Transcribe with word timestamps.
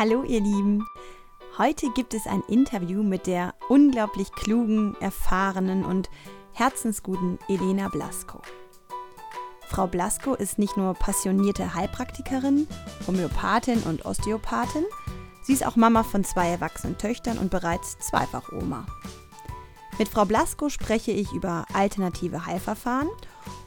Hallo 0.00 0.22
ihr 0.22 0.40
Lieben. 0.40 0.88
Heute 1.58 1.90
gibt 1.90 2.14
es 2.14 2.26
ein 2.26 2.42
Interview 2.48 3.02
mit 3.02 3.26
der 3.26 3.52
unglaublich 3.68 4.32
klugen, 4.32 4.96
erfahrenen 4.98 5.84
und 5.84 6.08
herzensguten 6.54 7.38
Elena 7.50 7.88
Blasko. 7.88 8.40
Frau 9.68 9.86
Blasko 9.86 10.32
ist 10.32 10.58
nicht 10.58 10.78
nur 10.78 10.94
passionierte 10.94 11.74
Heilpraktikerin, 11.74 12.66
Homöopathin 13.06 13.82
und 13.82 14.06
Osteopathin, 14.06 14.86
sie 15.42 15.52
ist 15.52 15.66
auch 15.66 15.76
Mama 15.76 16.02
von 16.02 16.24
zwei 16.24 16.48
erwachsenen 16.48 16.96
Töchtern 16.96 17.36
und 17.36 17.50
bereits 17.50 17.98
zweifach 17.98 18.52
Oma. 18.52 18.86
Mit 19.98 20.08
Frau 20.08 20.24
Blasko 20.24 20.70
spreche 20.70 21.12
ich 21.12 21.30
über 21.34 21.66
alternative 21.74 22.46
Heilverfahren 22.46 23.10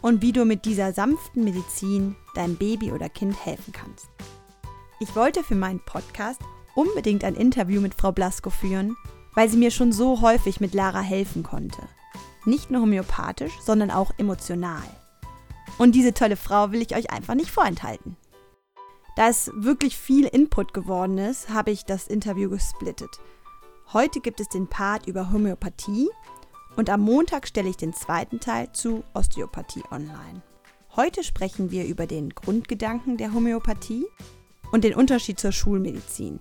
und 0.02 0.24
wie 0.24 0.32
du 0.32 0.46
mit 0.46 0.66
dieser 0.66 0.94
sanften 0.94 1.44
Medizin 1.44 2.16
deinem 2.34 2.56
Baby 2.56 2.92
oder 2.92 3.08
Kind 3.08 3.46
helfen 3.46 3.72
kannst. 3.72 4.13
Ich 5.00 5.16
wollte 5.16 5.44
für 5.44 5.56
meinen 5.56 5.80
Podcast 5.80 6.40
unbedingt 6.76 7.24
ein 7.24 7.36
Interview 7.36 7.82
mit 7.82 7.96
Frau 7.96 8.12
Blasko 8.12 8.50
führen, 8.50 8.96
weil 9.34 9.50
sie 9.50 9.58
mir 9.58 9.72
schon 9.72 9.92
so 9.92 10.22
häufig 10.22 10.60
mit 10.60 10.74
Lara 10.74 11.02
helfen 11.02 11.44
konnte. 11.44 11.82
Nicht 12.46 12.70
nur 12.70 12.82
homöopathisch, 12.82 13.54
sondern 13.62 13.90
auch 13.90 14.12
emotional. 14.18 14.84
Und 15.78 15.96
diese 15.96 16.14
tolle 16.14 16.36
Frau 16.36 16.72
will 16.72 16.82
ich 16.82 16.96
euch 16.96 17.12
einfach 17.12 17.36
nicht 17.36 17.50
vorenthalten. 17.50 18.18
Da 19.16 19.30
es 19.30 19.52
wirklich 19.56 19.98
viel 19.98 20.26
Input 20.26 20.74
geworden 20.74 21.18
ist, 21.18 21.50
habe 21.50 21.72
ich 21.72 21.86
das 21.86 22.08
Interview 22.08 22.50
gesplittet. 22.50 23.20
Heute 23.94 24.20
gibt 24.20 24.40
es 24.40 24.50
den 24.50 24.68
Part 24.68 25.08
über 25.08 25.32
Homöopathie 25.32 26.10
und 26.76 26.90
am 26.90 27.02
Montag 27.02 27.48
stelle 27.48 27.70
ich 27.70 27.78
den 27.78 27.94
zweiten 27.94 28.40
Teil 28.40 28.72
zu 28.74 29.04
Osteopathie 29.14 29.84
online. 29.92 30.42
Heute 30.96 31.24
sprechen 31.24 31.72
wir 31.72 31.86
über 31.86 32.08
den 32.08 32.30
Grundgedanken 32.30 33.18
der 33.18 33.34
Homöopathie 33.34 34.06
und 34.74 34.84
den 34.84 34.96
Unterschied 34.96 35.40
zur 35.40 35.52
Schulmedizin. 35.52 36.40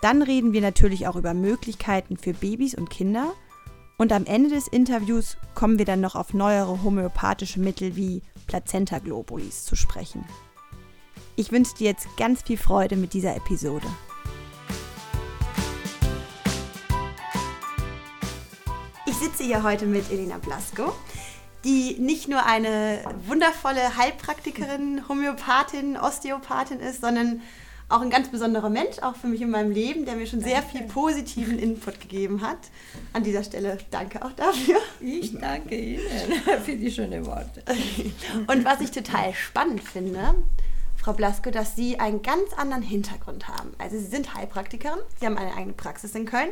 Dann 0.00 0.22
reden 0.22 0.52
wir 0.52 0.60
natürlich 0.60 1.08
auch 1.08 1.16
über 1.16 1.34
Möglichkeiten 1.34 2.16
für 2.16 2.32
Babys 2.32 2.74
und 2.74 2.88
Kinder. 2.88 3.32
Und 3.98 4.12
am 4.12 4.26
Ende 4.26 4.50
des 4.50 4.68
Interviews 4.68 5.36
kommen 5.56 5.76
wir 5.76 5.84
dann 5.84 6.00
noch 6.00 6.14
auf 6.14 6.32
neuere 6.32 6.84
homöopathische 6.84 7.58
Mittel 7.58 7.96
wie 7.96 8.22
Plazenta 8.46 9.00
Globulis 9.00 9.64
zu 9.64 9.74
sprechen. 9.74 10.24
Ich 11.34 11.50
wünsche 11.50 11.74
dir 11.74 11.88
jetzt 11.88 12.06
ganz 12.16 12.42
viel 12.42 12.56
Freude 12.56 12.94
mit 12.94 13.12
dieser 13.12 13.34
Episode. 13.34 13.88
Ich 19.04 19.14
sitze 19.14 19.42
hier 19.42 19.64
heute 19.64 19.86
mit 19.86 20.08
Elena 20.12 20.38
Blasko 20.38 20.92
die 21.64 21.96
nicht 21.98 22.28
nur 22.28 22.44
eine 22.46 23.00
wundervolle 23.26 23.96
Heilpraktikerin, 23.96 25.08
Homöopathin, 25.08 25.96
Osteopathin 25.96 26.80
ist, 26.80 27.00
sondern 27.00 27.42
auch 27.88 28.02
ein 28.02 28.10
ganz 28.10 28.28
besonderer 28.28 28.68
Mensch, 28.68 28.98
auch 29.00 29.16
für 29.16 29.28
mich 29.28 29.40
in 29.40 29.50
meinem 29.50 29.70
Leben, 29.70 30.04
der 30.04 30.14
mir 30.14 30.26
schon 30.26 30.40
sehr 30.40 30.62
viel 30.62 30.82
positiven 30.82 31.58
Input 31.58 32.00
gegeben 32.00 32.42
hat. 32.42 32.58
An 33.14 33.24
dieser 33.24 33.42
Stelle 33.42 33.78
danke 33.90 34.22
auch 34.24 34.32
dafür. 34.32 34.76
Ich 35.00 35.38
danke 35.38 35.74
Ihnen 35.74 36.02
für 36.64 36.76
die 36.76 36.90
schönen 36.90 37.24
Worte. 37.24 37.62
Und 38.46 38.64
was 38.64 38.80
ich 38.80 38.90
total 38.90 39.32
spannend 39.32 39.82
finde, 39.82 40.34
Frau 40.96 41.14
Blasko, 41.14 41.50
dass 41.50 41.76
Sie 41.76 41.98
einen 41.98 42.20
ganz 42.20 42.52
anderen 42.52 42.82
Hintergrund 42.82 43.48
haben. 43.48 43.70
Also 43.78 43.96
Sie 43.98 44.06
sind 44.06 44.34
Heilpraktikerin, 44.34 44.98
Sie 45.18 45.24
haben 45.24 45.38
eine 45.38 45.54
eigene 45.54 45.72
Praxis 45.72 46.14
in 46.14 46.26
Köln, 46.26 46.50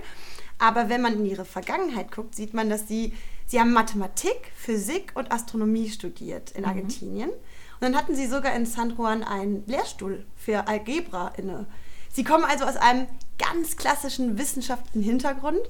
aber 0.59 0.89
wenn 0.89 1.03
man 1.03 1.15
in 1.15 1.27
Ihre 1.27 1.45
Vergangenheit 1.45 2.11
guckt, 2.13 2.35
sieht 2.35 2.55
man, 2.55 2.71
dass 2.71 2.89
Sie 2.89 3.13
Sie 3.47 3.61
haben 3.61 3.73
Mathematik, 3.73 4.53
Physik 4.57 5.13
und 5.15 5.33
Astronomie 5.33 5.89
studiert 5.89 6.51
in 6.53 6.63
mhm. 6.63 6.69
Argentinien. 6.69 7.31
Mhm. 7.31 7.35
Und 7.75 7.83
dann 7.83 7.97
hatten 7.97 8.15
Sie 8.15 8.27
sogar 8.27 8.55
in 8.55 8.67
San 8.67 8.97
Juan 8.97 9.23
einen 9.23 9.65
Lehrstuhl 9.67 10.25
für 10.37 10.67
Algebra 10.67 11.33
inne. 11.37 11.67
Sie 12.13 12.25
kommen 12.25 12.45
also 12.45 12.65
aus 12.65 12.77
einem 12.77 13.07
ganz 13.39 13.77
klassischen 13.77 14.39
wissenschaftlichen 14.39 15.03
Hintergrund 15.03 15.61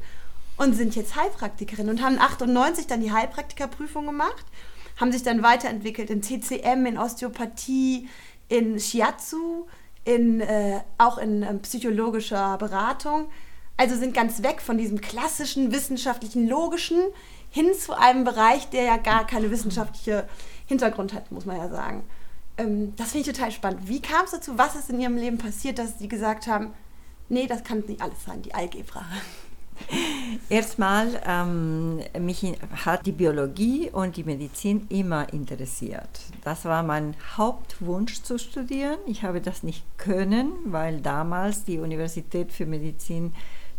und 0.57 0.75
sind 0.75 0.95
jetzt 0.95 1.17
Heilpraktikerin 1.17 1.89
und 1.89 2.03
haben 2.03 2.19
98 2.19 2.87
dann 2.87 3.01
die 3.01 3.13
Heilpraktikerprüfung 3.13 4.07
gemacht, 4.07 4.45
haben 4.99 5.13
sich 5.13 5.23
dann 5.23 5.43
weiterentwickelt 5.43 6.09
in 6.09 6.23
TCM, 6.23 6.87
in 6.87 6.99
Osteopathie, 6.99 8.09
in 8.49 8.79
Shiatsu, 8.79 9.67
in, 10.05 10.41
äh, 10.41 10.81
auch 10.99 11.19
in 11.19 11.43
äh, 11.43 11.55
psychologischer 11.55 12.57
Beratung. 12.59 13.29
Also 13.77 13.97
sind 13.97 14.15
ganz 14.15 14.43
weg 14.43 14.63
von 14.63 14.79
diesem 14.79 15.01
klassischen 15.01 15.73
wissenschaftlichen, 15.73 16.49
logischen 16.49 17.03
hin 17.51 17.73
zu 17.75 17.97
einem 17.97 18.25
Bereich, 18.25 18.69
der 18.71 18.85
ja 18.85 18.97
gar 18.97 19.27
keine 19.27 19.51
wissenschaftliche 19.51 20.29
Hintergrund 20.67 21.15
hat, 21.15 21.31
muss 21.31 21.47
man 21.47 21.57
ja 21.57 21.69
sagen. 21.69 22.05
Ähm, 22.59 22.95
das 22.97 23.13
finde 23.13 23.29
ich 23.29 23.37
total 23.37 23.51
spannend. 23.51 23.89
Wie 23.89 24.01
kam 24.01 24.25
es 24.25 24.33
dazu? 24.33 24.59
Was 24.59 24.75
ist 24.77 24.91
in 24.91 25.01
Ihrem 25.01 25.17
Leben 25.17 25.39
passiert, 25.39 25.79
dass 25.79 25.99
Sie 25.99 26.09
gesagt 26.09 26.47
haben, 26.47 26.73
nee, 27.29 27.47
das 27.47 27.65
kann 27.65 27.85
nicht 27.87 28.01
alles 28.01 28.25
sein, 28.25 28.43
die 28.43 28.55
Algebra? 28.55 29.05
Erstmal, 30.49 31.21
ähm, 31.27 32.01
mich 32.19 32.43
hat 32.85 33.05
die 33.07 33.13
Biologie 33.13 33.91
und 33.91 34.17
die 34.17 34.25
Medizin 34.25 34.87
immer 34.89 35.33
interessiert. 35.33 36.09
Das 36.45 36.65
war 36.65 36.83
mein 36.83 37.15
Hauptwunsch 37.37 38.23
zu 38.23 38.39
studieren. 38.39 38.97
Ich 39.07 39.23
habe 39.23 39.41
das 39.41 39.63
nicht 39.63 39.85
können, 39.99 40.53
weil 40.65 41.01
damals 41.01 41.65
die 41.65 41.79
Universität 41.79 42.53
für 42.53 42.65
Medizin 42.65 43.35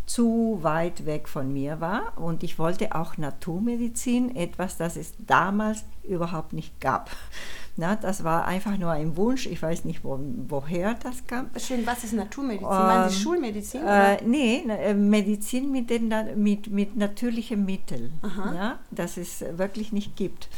zu 0.07 0.59
weit 0.61 1.05
weg 1.05 1.27
von 1.27 1.51
mir 1.51 1.81
war 1.81 2.17
und 2.17 2.41
ich 2.41 2.57
wollte 2.57 2.95
auch 2.95 3.17
Naturmedizin, 3.17 4.35
etwas, 4.35 4.77
das 4.77 4.95
es 4.95 5.13
damals 5.19 5.83
überhaupt 6.03 6.53
nicht 6.53 6.79
gab. 6.79 7.11
Na, 7.79 7.95
das 7.95 8.23
war 8.23 8.45
einfach 8.45 8.75
nur 8.77 8.89
ein 8.89 9.17
Wunsch, 9.17 9.45
ich 9.45 9.61
weiß 9.61 9.85
nicht, 9.85 10.03
wo, 10.03 10.17
woher 10.47 10.95
das 10.95 11.27
kam. 11.27 11.51
Schön, 11.57 11.85
was 11.85 12.03
ist 12.05 12.13
Naturmedizin? 12.13 12.67
Ähm, 12.67 12.87
Meinen 12.87 13.09
Sie 13.09 13.19
Schulmedizin? 13.19 13.85
Äh, 13.85 14.17
nee, 14.25 14.63
äh, 14.67 14.93
Medizin 14.95 15.71
mit, 15.71 15.89
den, 15.91 16.11
mit, 16.37 16.71
mit 16.71 16.95
natürlichen 16.95 17.65
Mitteln, 17.65 18.19
ja, 18.35 18.79
das 18.89 19.17
es 19.17 19.43
wirklich 19.57 19.91
nicht 19.91 20.15
gibt. 20.15 20.49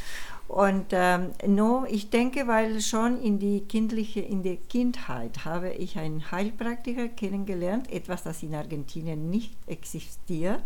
Und 0.50 0.88
ähm, 0.94 1.30
no, 1.46 1.86
ich 1.88 2.10
denke, 2.10 2.48
weil 2.48 2.82
schon 2.82 3.22
in 3.22 3.38
die 3.38 3.62
kindliche, 3.62 4.20
in 4.20 4.42
der 4.42 4.58
Kindheit 4.58 5.46
habe 5.46 5.70
ich 5.70 6.00
einen 6.00 6.32
Heilpraktiker 6.32 7.08
kennengelernt, 7.08 7.92
etwas, 7.92 8.24
das 8.24 8.42
in 8.42 8.56
Argentinien 8.56 9.30
nicht 9.30 9.54
existiert. 9.68 10.64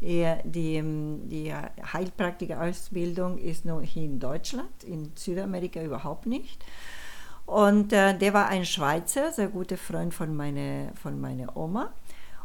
Er, 0.00 0.42
die, 0.44 0.76
ähm, 0.76 1.28
die 1.28 1.52
Heilpraktikerausbildung 1.52 3.36
ist 3.36 3.66
nur 3.66 3.82
hier 3.82 4.04
in 4.04 4.18
Deutschland, 4.18 4.82
in 4.86 5.12
Südamerika 5.14 5.82
überhaupt 5.82 6.24
nicht. 6.24 6.64
Und 7.44 7.92
äh, 7.92 8.16
der 8.16 8.32
war 8.32 8.48
ein 8.48 8.64
Schweizer, 8.64 9.30
sehr 9.30 9.48
guter 9.48 9.76
Freund 9.76 10.14
von 10.14 10.34
meiner, 10.34 10.92
von 10.94 11.20
meiner 11.20 11.54
Oma. 11.54 11.92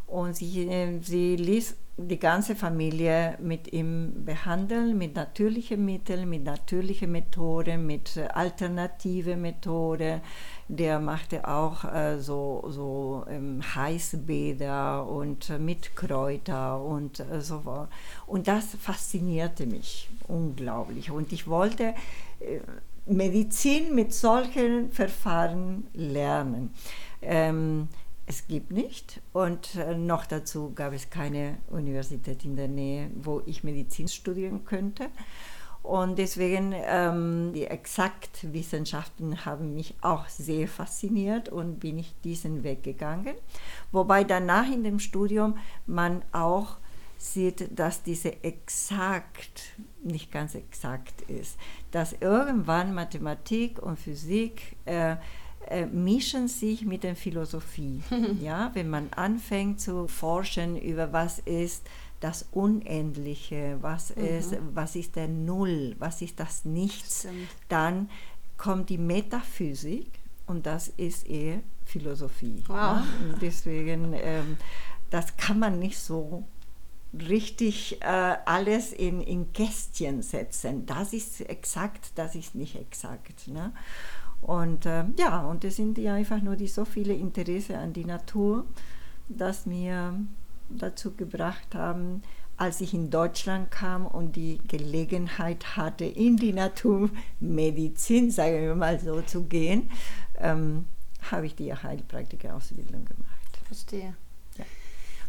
Und 0.06 0.36
sie, 0.36 0.68
äh, 0.68 1.00
sie 1.02 1.38
ließ 1.38 1.78
die 1.96 2.18
ganze 2.18 2.56
Familie 2.56 3.38
mit 3.40 3.72
ihm 3.72 4.26
behandeln, 4.26 4.98
mit 4.98 5.16
natürlichen 5.16 5.86
Mitteln, 5.86 6.28
mit 6.28 6.44
natürlichen 6.44 7.12
Methoden, 7.12 7.86
mit 7.86 8.18
äh, 8.18 8.28
alternativen 8.34 9.42
Methoden. 9.42 10.22
Der 10.68 11.00
machte 11.00 11.48
auch 11.48 11.84
äh, 11.86 12.20
so, 12.20 12.66
so 12.70 13.26
ähm, 13.30 13.62
Heißbäder 13.76 15.08
und 15.08 15.52
äh, 15.52 15.60
mit 15.60 15.96
Kräuter 15.96 16.82
und 16.82 17.20
äh, 17.20 17.42
so. 17.42 17.88
Und 18.26 18.48
das 18.48 18.76
faszinierte 18.82 19.68
mich 19.68 20.10
unglaublich. 20.28 21.12
Und 21.12 21.32
ich 21.32 21.48
wollte 21.48 21.94
äh, 22.40 22.60
Medizin 23.06 23.94
mit 23.94 24.14
solchen 24.14 24.92
Verfahren 24.92 25.86
lernen. 25.94 26.74
Ähm, 27.22 27.88
es 28.26 28.48
gibt 28.48 28.72
nicht. 28.72 29.22
Und 29.34 29.76
äh, 29.76 29.96
noch 29.96 30.26
dazu 30.26 30.72
gab 30.74 30.94
es 30.94 31.10
keine 31.10 31.58
Universität 31.70 32.46
in 32.46 32.56
der 32.56 32.68
Nähe, 32.68 33.10
wo 33.16 33.42
ich 33.46 33.64
Medizin 33.64 34.08
studieren 34.08 34.66
könnte. 34.66 35.10
Und 35.84 36.18
deswegen 36.18 36.74
ähm, 36.74 37.52
die 37.54 37.66
Exaktwissenschaften 37.66 39.46
haben 39.46 39.74
mich 39.74 39.96
auch 40.02 40.30
sehr 40.30 40.70
fasziniert 40.70 41.50
und 41.50 41.80
bin 41.80 42.00
ich 42.00 42.16
diesen 42.24 42.64
Weg 42.64 42.84
gegangen. 42.84 43.36
Wobei 43.92 44.24
danach 44.24 44.72
in 44.72 44.86
dem 44.86 45.00
Studium 45.00 45.58
man 45.86 46.24
auch 46.32 46.78
sieht, 47.18 47.68
dass 47.78 48.04
diese 48.04 48.44
exakt 48.44 49.74
nicht 50.02 50.32
ganz 50.32 50.56
exakt 50.56 51.22
ist, 51.24 51.58
dass 51.92 52.14
irgendwann 52.14 52.94
Mathematik 52.94 53.82
und 53.82 54.00
Physik 54.00 54.78
äh, 54.86 55.18
äh, 55.74 55.86
mischen 55.88 56.48
sich 56.48 56.86
mit 56.86 57.04
der 57.04 57.16
Philosophie. 57.16 58.02
ja, 58.42 58.72
wenn 58.74 58.90
man 58.90 59.10
anfängt 59.14 59.82
zu 59.82 60.08
forschen 60.08 60.78
über 60.78 61.12
was 61.12 61.40
ist 61.40 61.84
das 62.20 62.46
Unendliche, 62.52 63.78
was 63.82 64.16
mhm. 64.16 64.24
ist, 64.24 64.58
was 64.74 64.96
ist 64.96 65.16
der 65.16 65.28
Null, 65.28 65.96
was 66.00 66.22
ist 66.22 66.40
das 66.40 66.64
Nichts, 66.64 67.22
Stimmt. 67.22 67.50
dann 67.68 68.10
kommt 68.58 68.90
die 68.90 68.98
Metaphysik 68.98 70.08
und 70.46 70.66
das 70.66 70.88
ist 70.90 71.28
eher 71.28 71.60
Philosophie. 71.86 72.64
Wow. 72.68 72.76
Ja? 72.78 73.06
deswegen, 73.42 74.14
ähm, 74.14 74.58
das 75.10 75.36
kann 75.36 75.60
man 75.60 75.80
nicht 75.80 76.00
so 76.00 76.46
richtig 77.14 78.02
äh, 78.02 78.06
alles 78.06 78.94
in, 78.94 79.22
in 79.22 79.52
Kästchen 79.54 80.22
setzen. 80.22 80.86
Das 80.86 81.14
ist 81.14 81.42
exakt, 81.42 82.12
das 82.16 82.36
ist 82.36 82.56
nicht 82.56 82.76
exakt. 82.76 83.48
Ne? 83.48 83.74
Und 84.44 84.86
äh, 84.86 85.06
ja, 85.18 85.42
und 85.48 85.64
es 85.64 85.78
sind 85.78 85.98
ja 85.98 86.16
einfach 86.16 86.42
nur 86.42 86.56
die 86.56 86.68
so 86.68 86.84
viele 86.86 87.14
Interesse 87.14 87.78
an 87.78 87.94
die 87.94 88.06
Natur, 88.06 88.66
das 89.30 89.66
mir 89.66 90.20
dazu 90.70 91.14
gebracht 91.14 91.74
haben, 91.74 92.24
als 92.58 92.82
ich 92.82 92.94
in 92.94 93.10
Deutschland 93.10 93.72
kam 93.72 94.06
und 94.06 94.36
die 94.36 94.60
Gelegenheit 94.68 95.76
hatte, 95.76 96.06
in 96.06 96.38
die 96.38 96.54
Naturmedizin, 96.54 98.32
sagen 98.32 98.62
wir 98.62 98.76
mal 98.76 99.00
so, 99.00 99.22
zu 99.22 99.44
gehen, 99.44 99.90
ähm, 100.40 100.86
habe 101.32 101.46
ich 101.46 101.56
die 101.56 101.74
Heilpraktiker-Ausbildung 101.74 103.06
gemacht. 103.06 103.58
Verstehe. 103.66 104.14
Ja. 104.58 104.66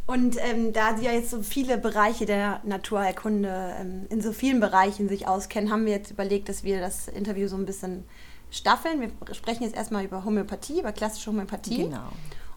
Und 0.06 0.36
ähm, 0.40 0.72
da 0.72 0.96
Sie 0.96 1.04
ja 1.04 1.12
jetzt 1.12 1.30
so 1.30 1.42
viele 1.42 1.78
Bereiche 1.78 2.26
der 2.26 2.60
Naturheilkunde 2.64 3.74
ähm, 3.80 4.06
in 4.10 4.20
so 4.20 4.32
vielen 4.32 4.60
Bereichen 4.60 5.08
sich 5.08 5.26
auskennen, 5.26 5.70
haben 5.70 5.86
wir 5.86 5.92
jetzt 5.92 6.10
überlegt, 6.10 6.48
dass 6.48 6.62
wir 6.62 6.80
das 6.80 7.08
Interview 7.08 7.48
so 7.48 7.56
ein 7.56 7.64
bisschen 7.64 8.04
staffeln. 8.54 9.00
Wir 9.00 9.34
sprechen 9.34 9.64
jetzt 9.64 9.76
erstmal 9.76 10.04
über 10.04 10.24
Homöopathie, 10.24 10.80
über 10.80 10.92
klassische 10.92 11.30
Homöopathie. 11.30 11.84
Genau. 11.84 12.08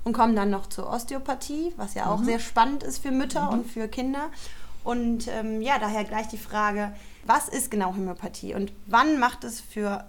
Und 0.03 0.13
kommen 0.13 0.35
dann 0.35 0.49
noch 0.49 0.67
zur 0.67 0.89
Osteopathie, 0.89 1.73
was 1.75 1.93
ja 1.93 2.05
auch 2.05 2.19
mhm. 2.19 2.25
sehr 2.25 2.39
spannend 2.39 2.83
ist 2.83 2.99
für 2.99 3.11
Mütter 3.11 3.47
mhm. 3.47 3.59
und 3.59 3.71
für 3.71 3.87
Kinder. 3.87 4.29
Und 4.83 5.27
ähm, 5.27 5.61
ja, 5.61 5.79
daher 5.79 6.05
gleich 6.05 6.29
die 6.29 6.37
Frage, 6.37 6.93
was 7.25 7.49
ist 7.49 7.69
genau 7.69 7.89
Homöopathie 7.89 8.53
und 8.53 8.71
wann 8.85 9.19
macht 9.19 9.43
es 9.43 9.59
für, 9.59 10.05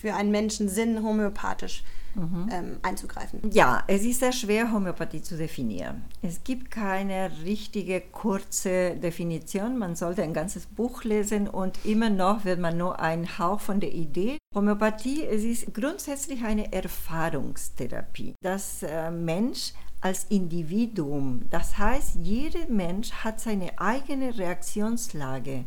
für 0.00 0.14
einen 0.14 0.30
Menschen 0.30 0.68
Sinn, 0.68 1.02
homöopathisch 1.02 1.82
mhm. 2.14 2.48
ähm, 2.50 2.76
einzugreifen? 2.82 3.40
Ja, 3.52 3.84
es 3.86 4.02
ist 4.02 4.20
sehr 4.20 4.32
schwer, 4.32 4.72
Homöopathie 4.72 5.22
zu 5.22 5.36
definieren. 5.36 6.04
Es 6.22 6.44
gibt 6.44 6.70
keine 6.70 7.30
richtige 7.44 8.00
kurze 8.00 8.96
Definition. 8.96 9.78
Man 9.78 9.96
sollte 9.96 10.22
ein 10.22 10.34
ganzes 10.34 10.66
Buch 10.66 11.04
lesen 11.04 11.48
und 11.48 11.84
immer 11.84 12.10
noch 12.10 12.44
wird 12.44 12.60
man 12.60 12.76
nur 12.76 13.00
einen 13.00 13.38
Hauch 13.38 13.60
von 13.60 13.80
der 13.80 13.92
Idee. 13.92 14.38
Homöopathie, 14.54 15.24
es 15.24 15.42
ist 15.42 15.74
grundsätzlich 15.74 16.44
eine 16.44 16.72
Erfahrungstherapie. 16.72 18.34
Das 18.42 18.82
äh, 18.82 19.10
Mensch 19.10 19.72
als 20.04 20.24
Individuum. 20.28 21.46
Das 21.50 21.78
heißt, 21.78 22.18
jeder 22.22 22.68
Mensch 22.68 23.10
hat 23.10 23.40
seine 23.40 23.78
eigene 23.80 24.36
Reaktionslage 24.36 25.64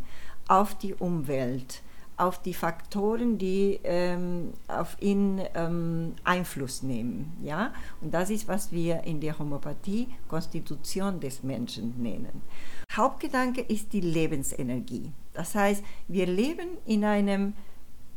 auf 0.48 0.76
die 0.76 0.94
Umwelt, 0.94 1.82
auf 2.18 2.42
die 2.42 2.54
Faktoren, 2.54 3.38
die 3.38 3.80
ähm, 3.84 4.54
auf 4.68 4.98
ihn 5.00 5.40
ähm, 5.54 6.14
Einfluss 6.24 6.81
nehmen. 6.81 7.38
Ja? 7.44 7.74
Und 8.02 8.14
das 8.14 8.31
ist, 8.31 8.48
was 8.48 8.72
wir 8.72 9.04
in 9.04 9.22
der 9.22 9.38
Homöopathie 9.38 10.08
Konstitution 10.28 11.19
des 11.19 11.44
Menschen 11.44 12.02
nennen. 12.02 12.42
Hauptgedanke 12.92 13.62
ist 13.62 13.94
die 13.94 14.02
Lebensenergie. 14.02 15.12
Das 15.34 15.54
heißt, 15.54 15.84
wir 16.08 16.25
leben 16.25 16.78
in 16.86 17.06
einem 17.06 17.54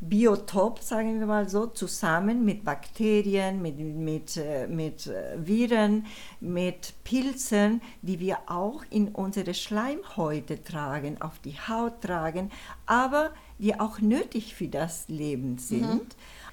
Biotop, 0.02 0.78
sagen 0.78 1.20
wir 1.20 1.26
mal 1.26 1.46
so, 1.46 1.66
zusammen 1.66 2.42
mit 2.46 2.64
Bakterien, 2.64 3.60
mit, 3.60 3.78
mit, 3.78 4.38
äh, 4.38 4.66
mit 4.66 5.06
äh, 5.06 5.36
Viren, 5.36 6.06
mit 6.40 6.94
Pilzen, 7.04 7.82
die 8.00 8.18
wir 8.18 8.38
auch 8.46 8.82
in 8.88 9.08
unsere 9.08 9.52
Schleimhäute 9.52 10.62
tragen, 10.62 11.20
auf 11.20 11.38
die 11.40 11.52
Haut 11.52 12.00
tragen, 12.00 12.50
aber 12.86 13.32
die 13.60 13.78
auch 13.78 14.00
nötig 14.00 14.54
für 14.54 14.68
das 14.68 15.08
Leben 15.08 15.58
sind. 15.58 15.82
Mhm. 15.82 16.08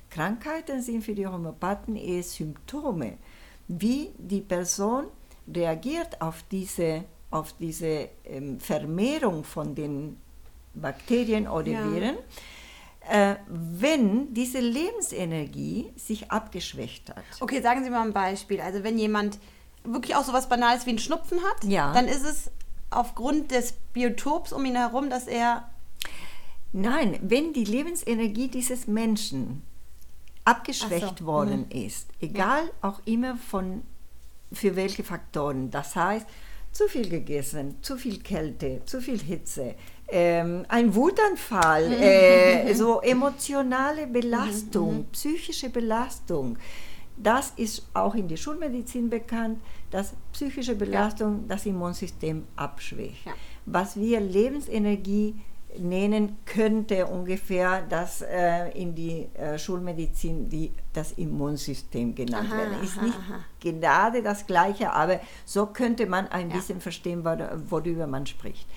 Krankheiten 0.10 0.82
sind 0.82 1.04
für 1.04 1.16
die 1.16 1.28
Homöopathen 1.28 1.96
eher 1.96 2.24
Symptome, 2.24 3.18
wie 3.68 4.12
die 4.18 4.42
Person 4.42 5.06
reagiert 5.54 6.22
auf 6.22 6.44
diese, 6.52 7.04
auf 7.32 7.54
diese 7.54 8.10
ähm, 8.26 8.60
Vermehrung 8.60 9.44
von 9.44 9.76
den 9.76 10.18
Bakterien 10.74 11.48
oder 11.48 11.72
ja. 11.72 11.92
Viren 11.92 12.18
äh, 13.10 13.36
wenn 13.48 14.34
diese 14.34 14.60
Lebensenergie 14.60 15.94
sich 15.96 16.30
abgeschwächt 16.32 17.10
hat. 17.10 17.24
Okay, 17.40 17.62
sagen 17.62 17.84
Sie 17.84 17.90
mal 17.90 18.02
ein 18.02 18.14
Beispiel. 18.14 18.60
Also 18.60 18.84
wenn 18.84 18.98
jemand 18.98 19.40
wirklich 19.84 20.16
auch 20.16 20.24
so 20.24 20.34
was 20.34 20.50
Banales 20.50 20.86
wie 20.86 20.92
einen 20.92 21.00
Schnupfen 21.00 21.40
hat, 21.40 21.64
ja. 21.64 21.94
dann 21.94 22.08
ist 22.08 22.26
es 22.26 22.52
aufgrund 22.90 23.52
des 23.52 23.74
Biotops 23.94 24.52
um 24.54 24.66
ihn 24.66 24.76
herum, 24.76 25.10
dass 25.10 25.28
er... 25.28 25.70
Nein, 26.82 27.20
wenn 27.22 27.54
die 27.54 27.64
Lebensenergie 27.64 28.48
dieses 28.48 28.88
Menschen 28.88 29.64
abgeschwächt 30.46 31.20
so. 31.20 31.26
worden 31.26 31.66
mhm. 31.70 31.86
ist, 31.86 32.10
egal 32.22 32.66
ja. 32.66 32.90
auch 32.90 33.02
immer 33.06 33.36
von 33.36 33.84
für 34.52 34.76
welche 34.76 35.04
Faktoren. 35.04 35.70
Das 35.72 35.96
heißt, 35.96 36.26
zu 36.72 36.88
viel 36.88 37.10
gegessen, 37.10 37.78
zu 37.82 37.98
viel 37.98 38.20
Kälte, 38.20 38.82
zu 38.86 39.02
viel 39.02 39.20
Hitze, 39.20 39.76
ähm, 40.08 40.66
ein 40.70 40.94
Wutanfall, 40.94 41.90
mhm. 41.90 42.02
äh, 42.02 42.74
so 42.76 43.02
emotionale 43.02 44.08
Belastung, 44.08 45.00
mhm. 45.00 45.06
psychische 45.12 45.70
Belastung. 45.70 46.58
Das 47.18 47.52
ist 47.58 47.88
auch 47.96 48.14
in 48.14 48.28
der 48.28 48.38
Schulmedizin 48.38 49.10
bekannt, 49.10 49.60
dass 49.90 50.14
psychische 50.32 50.76
Belastung 50.76 51.40
ja. 51.42 51.56
das 51.56 51.66
Immunsystem 51.66 52.44
abschwächt. 52.56 53.26
Ja. 53.26 53.34
Was 53.66 53.96
wir 54.00 54.20
Lebensenergie 54.20 55.36
nennen 55.78 56.38
könnte 56.46 57.06
ungefähr, 57.08 57.82
dass 57.84 58.22
äh, 58.22 58.70
in 58.72 58.96
die 58.96 59.28
äh, 59.36 59.58
Schulmedizin 59.60 60.50
die, 60.50 60.72
das 60.94 61.14
Immunsystem 61.14 62.16
genannt 62.16 62.50
aha, 62.52 62.58
werden. 62.58 62.84
Ist 62.84 62.98
aha, 62.98 63.06
nicht 63.06 63.18
aha. 63.18 63.40
gerade 63.60 64.24
das 64.24 64.48
Gleiche, 64.48 64.92
aber 64.92 65.20
so 65.46 65.68
könnte 65.68 66.06
man 66.06 66.28
ein 66.28 66.50
ja. 66.50 66.56
bisschen 66.56 66.82
verstehen, 66.82 67.24
worüber 67.24 68.08
man 68.08 68.26
spricht. 68.26 68.68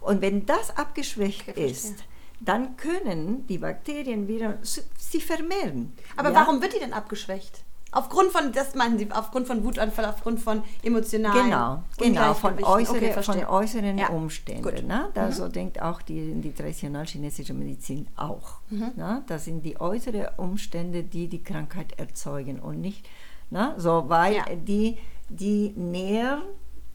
Und 0.00 0.22
wenn 0.22 0.46
das 0.46 0.76
abgeschwächt 0.76 1.48
okay, 1.48 1.70
ist, 1.70 2.04
dann 2.40 2.76
können 2.76 3.46
die 3.48 3.58
Bakterien 3.58 4.28
wieder 4.28 4.58
sich 4.62 5.24
vermehren. 5.24 5.92
Aber 6.16 6.30
ja? 6.30 6.36
warum 6.36 6.62
wird 6.62 6.74
die 6.74 6.78
denn 6.78 6.92
abgeschwächt? 6.92 7.64
Aufgrund 7.98 8.30
von, 8.30 8.52
das 8.52 8.76
meinen 8.76 8.96
Sie, 8.96 9.08
aufgrund 9.10 9.48
von 9.48 9.64
Wutanfall, 9.64 10.04
aufgrund 10.04 10.38
von 10.38 10.62
emotionalen 10.84 11.50
Genau, 11.50 11.82
genau 11.98 12.32
von, 12.34 12.62
äußere, 12.62 12.96
okay, 12.96 13.22
von 13.22 13.44
äußeren 13.44 13.98
ja. 13.98 14.10
Umständen. 14.10 14.86
Ne? 14.86 15.08
Da 15.14 15.26
mhm. 15.26 15.32
so 15.32 15.48
denkt 15.48 15.82
auch 15.82 16.00
die, 16.02 16.32
die 16.40 16.52
traditionell 16.52 17.06
chinesische 17.06 17.54
Medizin 17.54 18.06
auch. 18.14 18.60
Mhm. 18.70 18.92
Ne? 18.94 19.24
Das 19.26 19.46
sind 19.46 19.64
die 19.64 19.80
äußeren 19.80 20.28
Umstände, 20.36 21.02
die 21.02 21.26
die 21.26 21.42
Krankheit 21.42 21.98
erzeugen 21.98 22.60
und 22.60 22.80
nicht, 22.80 23.04
ne? 23.50 23.74
so, 23.78 24.04
weil 24.06 24.36
ja. 24.36 24.44
die, 24.54 24.98
die 25.28 25.72
nähren 25.74 26.42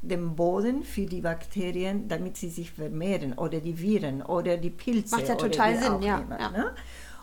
den 0.02 0.38
Boden 0.38 0.84
für 0.84 1.06
die 1.06 1.20
Bakterien, 1.20 2.08
damit 2.08 2.38
sie 2.38 2.50
sich 2.50 2.72
vermehren 2.72 3.34
oder 3.34 3.60
die 3.60 3.78
Viren 3.78 4.22
oder 4.22 4.56
die 4.56 4.70
Pilze. 4.70 5.18
Macht 5.18 5.28
ja 5.28 5.36
total 5.36 5.78
Sinn, 5.78 6.02
ja. 6.02 6.20
Immer, 6.20 6.40
ja. 6.40 6.50
Ne? 6.50 6.72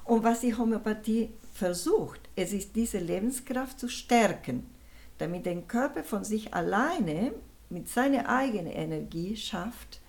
Und 0.04 0.22
was 0.22 0.40
die 0.40 0.54
Homöopathie 0.54 1.30
versucht, 1.60 2.20
es 2.36 2.54
ist 2.54 2.74
diese 2.74 2.98
Lebenskraft 2.98 3.78
zu 3.78 3.88
stärken, 3.88 4.66
damit 5.18 5.44
der 5.44 5.60
Körper 5.60 6.02
von 6.02 6.24
sich 6.24 6.54
alleine 6.54 7.32
mit 7.68 7.86
seiner 7.86 8.30
eigenen 8.30 8.72
Energie 8.72 9.36
schafft, 9.36 10.00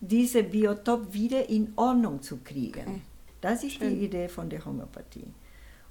diese 0.00 0.42
Biotop 0.42 1.12
wieder 1.12 1.50
in 1.50 1.74
Ordnung 1.76 2.22
zu 2.22 2.38
kriegen. 2.38 2.80
Okay. 2.80 3.00
Das 3.42 3.62
ist 3.62 3.74
Schön. 3.74 3.90
die 3.90 4.06
Idee 4.06 4.28
von 4.28 4.48
der 4.48 4.64
Homöopathie. 4.64 5.30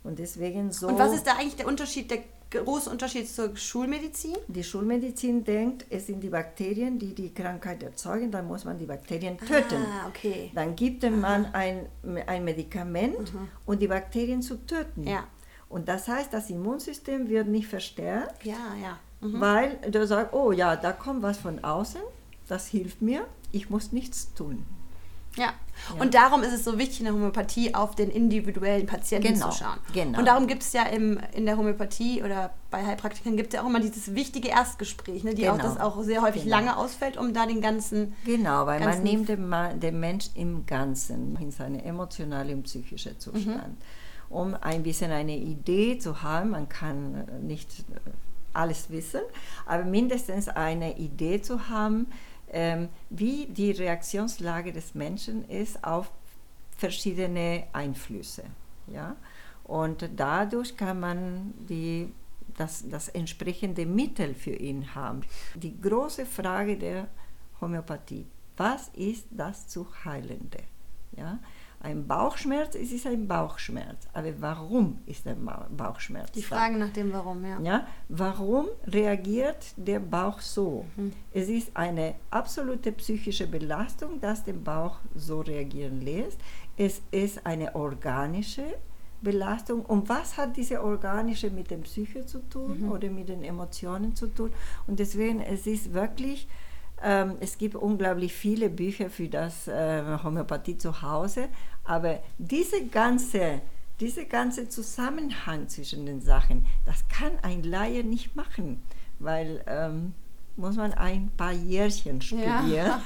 Und 0.04 0.18
deswegen 0.18 0.72
so. 0.72 0.88
Und 0.88 0.98
was 0.98 1.14
ist 1.14 1.28
da 1.28 1.34
eigentlich 1.34 1.56
der 1.56 1.68
Unterschied 1.68 2.10
der 2.10 2.24
große 2.50 2.90
Unterschied 2.90 3.30
zur 3.30 3.56
Schulmedizin? 3.56 4.36
Die 4.48 4.64
Schulmedizin 4.64 5.44
denkt, 5.44 5.86
es 5.90 6.08
sind 6.08 6.22
die 6.22 6.30
Bakterien, 6.30 6.98
die 6.98 7.14
die 7.14 7.34
Krankheit 7.34 7.84
erzeugen, 7.84 8.32
dann 8.32 8.48
muss 8.48 8.66
man 8.66 8.78
die 8.78 8.86
Bakterien 8.86 9.38
töten. 9.38 9.76
Ah, 9.76 10.08
okay. 10.08 10.52
Dann 10.56 10.76
gibt 10.76 11.04
man 11.04 11.46
ein, 11.54 11.86
ein 12.26 12.44
Medikament, 12.44 13.34
mhm. 13.34 13.48
um 13.66 13.78
die 13.78 13.88
Bakterien 13.88 14.42
zu 14.42 14.56
töten. 14.66 15.08
Ja. 15.08 15.26
Und 15.70 15.88
das 15.88 16.08
heißt, 16.08 16.34
das 16.34 16.50
Immunsystem 16.50 17.30
wird 17.30 17.48
nicht 17.48 17.68
verstärkt, 17.68 18.44
ja, 18.44 18.76
ja. 18.82 19.00
Mhm. 19.22 19.40
weil 19.40 19.78
du 19.92 20.06
sagst, 20.08 20.34
oh 20.34 20.52
ja, 20.52 20.76
da 20.76 20.92
kommt 20.92 21.22
was 21.22 21.38
von 21.38 21.64
außen, 21.64 22.02
das 22.48 22.68
hilft 22.68 23.02
mir, 23.02 23.28
ich 23.52 23.70
muss 23.70 23.92
nichts 23.92 24.34
tun. 24.34 24.66
Ja. 25.40 25.54
ja. 25.96 26.02
Und 26.02 26.14
darum 26.14 26.44
ist 26.44 26.54
es 26.54 26.64
so 26.64 26.78
wichtig, 26.78 27.00
in 27.00 27.06
der 27.06 27.14
Homöopathie 27.14 27.74
auf 27.74 27.96
den 27.96 28.10
individuellen 28.10 28.86
Patienten 28.86 29.34
genau. 29.34 29.50
zu 29.50 29.64
schauen. 29.64 29.78
Genau. 29.94 30.20
Und 30.20 30.26
darum 30.26 30.48
gibt 30.48 30.64
es 30.64 30.74
ja 30.74 30.84
im, 30.84 31.20
in 31.34 31.46
der 31.46 31.58
Homöopathie 31.58 32.24
oder 32.24 32.52
bei 32.70 32.86
Heilpraktikern 32.86 33.38
gibt 33.38 33.50
es 33.50 33.56
ja 33.56 33.64
auch 33.64 33.70
immer 33.70 33.80
dieses 33.80 34.14
wichtige 34.14 34.50
Erstgespräch, 34.50 35.24
ne, 35.24 35.34
die 35.34 35.44
genau. 35.44 35.56
auch 35.56 35.58
das 35.58 35.80
auch 35.80 36.02
sehr 36.04 36.22
häufig 36.22 36.44
genau. 36.44 36.58
lange 36.58 36.78
ausfällt, 36.78 37.18
um 37.18 37.34
da 37.34 37.46
den 37.46 37.62
ganzen. 37.62 38.16
Genau, 38.26 38.66
weil 38.66 38.80
ganzen 38.80 39.04
man 39.04 39.14
nimmt 39.14 39.30
den, 39.30 39.80
den 39.80 40.00
Mensch 40.00 40.30
im 40.36 40.66
Ganzen, 40.66 41.38
in 41.40 41.52
seine 41.52 41.84
emotionale 41.84 42.54
und 42.54 42.64
psychische 42.64 43.18
Zustand. 43.18 43.46
Mhm. 43.46 43.78
Um 44.30 44.56
ein 44.62 44.84
bisschen 44.84 45.12
eine 45.12 45.36
Idee 45.36 45.98
zu 45.98 46.22
haben, 46.22 46.52
man 46.52 46.70
kann 46.70 47.26
nicht 47.42 47.84
alles 48.54 48.90
wissen, 48.90 49.22
aber 49.66 49.84
mindestens 49.84 50.50
eine 50.50 50.98
Idee 50.98 51.42
zu 51.42 51.70
haben, 51.70 52.08
wie 53.10 53.46
die 53.46 53.72
Reaktionslage 53.72 54.74
des 54.74 54.96
Menschen 54.96 55.48
ist 55.48 55.84
auf 55.84 56.12
verschiedene 56.78 57.66
Einflüsse. 57.74 58.44
Ja? 58.88 59.16
Und 59.64 60.10
dadurch 60.16 60.76
kann 60.76 61.00
man 61.00 61.54
die, 61.68 62.12
das, 62.58 62.90
das 62.90 63.10
entsprechende 63.10 63.86
Mittel 63.86 64.34
für 64.34 64.56
ihn 64.56 64.96
haben. 64.96 65.22
Die 65.56 65.80
große 65.80 66.26
Frage 66.26 66.78
der 66.78 67.08
Homöopathie, 67.62 68.26
was 68.58 68.88
ist 68.90 69.28
das 69.30 69.68
zu 69.68 69.88
Heilende? 70.04 70.64
Ja? 71.16 71.40
Ein 71.82 72.08
Bauchschmerz, 72.08 72.76
es 72.76 72.92
ist 72.92 73.08
ein 73.08 73.28
Bauchschmerz. 73.28 74.08
Aber 74.12 74.30
warum 74.42 75.00
ist 75.06 75.26
ein 75.26 75.50
Bauchschmerz? 75.76 76.32
Die 76.32 76.44
Frage 76.44 76.78
nach 76.78 76.92
dem 76.92 77.14
Warum, 77.14 77.46
ja. 77.46 77.60
ja. 77.62 77.88
Warum 78.10 78.68
reagiert 78.86 79.74
der 79.78 80.00
Bauch 80.00 80.42
so? 80.42 80.86
Mhm. 80.98 81.14
Es 81.32 81.48
ist 81.48 81.72
eine 81.76 82.16
absolute 82.32 82.92
psychische 82.92 83.48
Belastung, 83.48 84.20
dass 84.20 84.44
den 84.44 84.62
Bauch 84.62 84.98
so 85.16 85.40
reagieren 85.40 86.02
lässt. 86.02 86.40
Es 86.76 87.02
ist 87.12 87.46
eine 87.46 87.74
organische 87.76 88.66
Belastung. 89.22 89.86
Und 89.86 90.10
was 90.10 90.38
hat 90.38 90.58
diese 90.58 90.84
organische 90.84 91.50
mit 91.50 91.72
dem 91.72 91.82
Psyche 91.82 92.26
zu 92.26 92.40
tun 92.50 92.82
mhm. 92.82 92.92
oder 92.92 93.10
mit 93.10 93.30
den 93.30 93.44
Emotionen 93.44 94.16
zu 94.16 94.28
tun? 94.28 94.52
Und 94.86 95.00
deswegen, 95.00 95.40
es 95.40 95.66
ist 95.66 95.94
wirklich 95.94 96.48
ähm, 97.04 97.38
es 97.40 97.58
gibt 97.58 97.76
unglaublich 97.76 98.34
viele 98.34 98.70
Bücher 98.70 99.10
für 99.10 99.28
das 99.28 99.68
äh, 99.68 100.04
Homöopathie 100.24 100.78
zu 100.78 101.02
Hause, 101.02 101.50
aber 101.84 102.20
diese 102.38 102.86
ganze, 102.88 103.62
diese 104.00 104.26
ganze 104.26 104.70
Zusammenhang 104.70 105.68
zwischen 105.68 106.06
den 106.06 106.22
Sachen, 106.22 106.66
das 106.86 107.08
kann 107.08 107.32
ein 107.42 107.64
Laie 107.64 108.04
nicht 108.04 108.36
machen, 108.36 108.82
weil 109.20 109.64
ähm, 109.68 110.14
muss 110.60 110.76
man 110.76 110.94
ein 110.94 111.32
paar 111.38 111.54
Jährchen 111.54 112.22
studieren, 112.22 112.70
ja. 112.72 113.02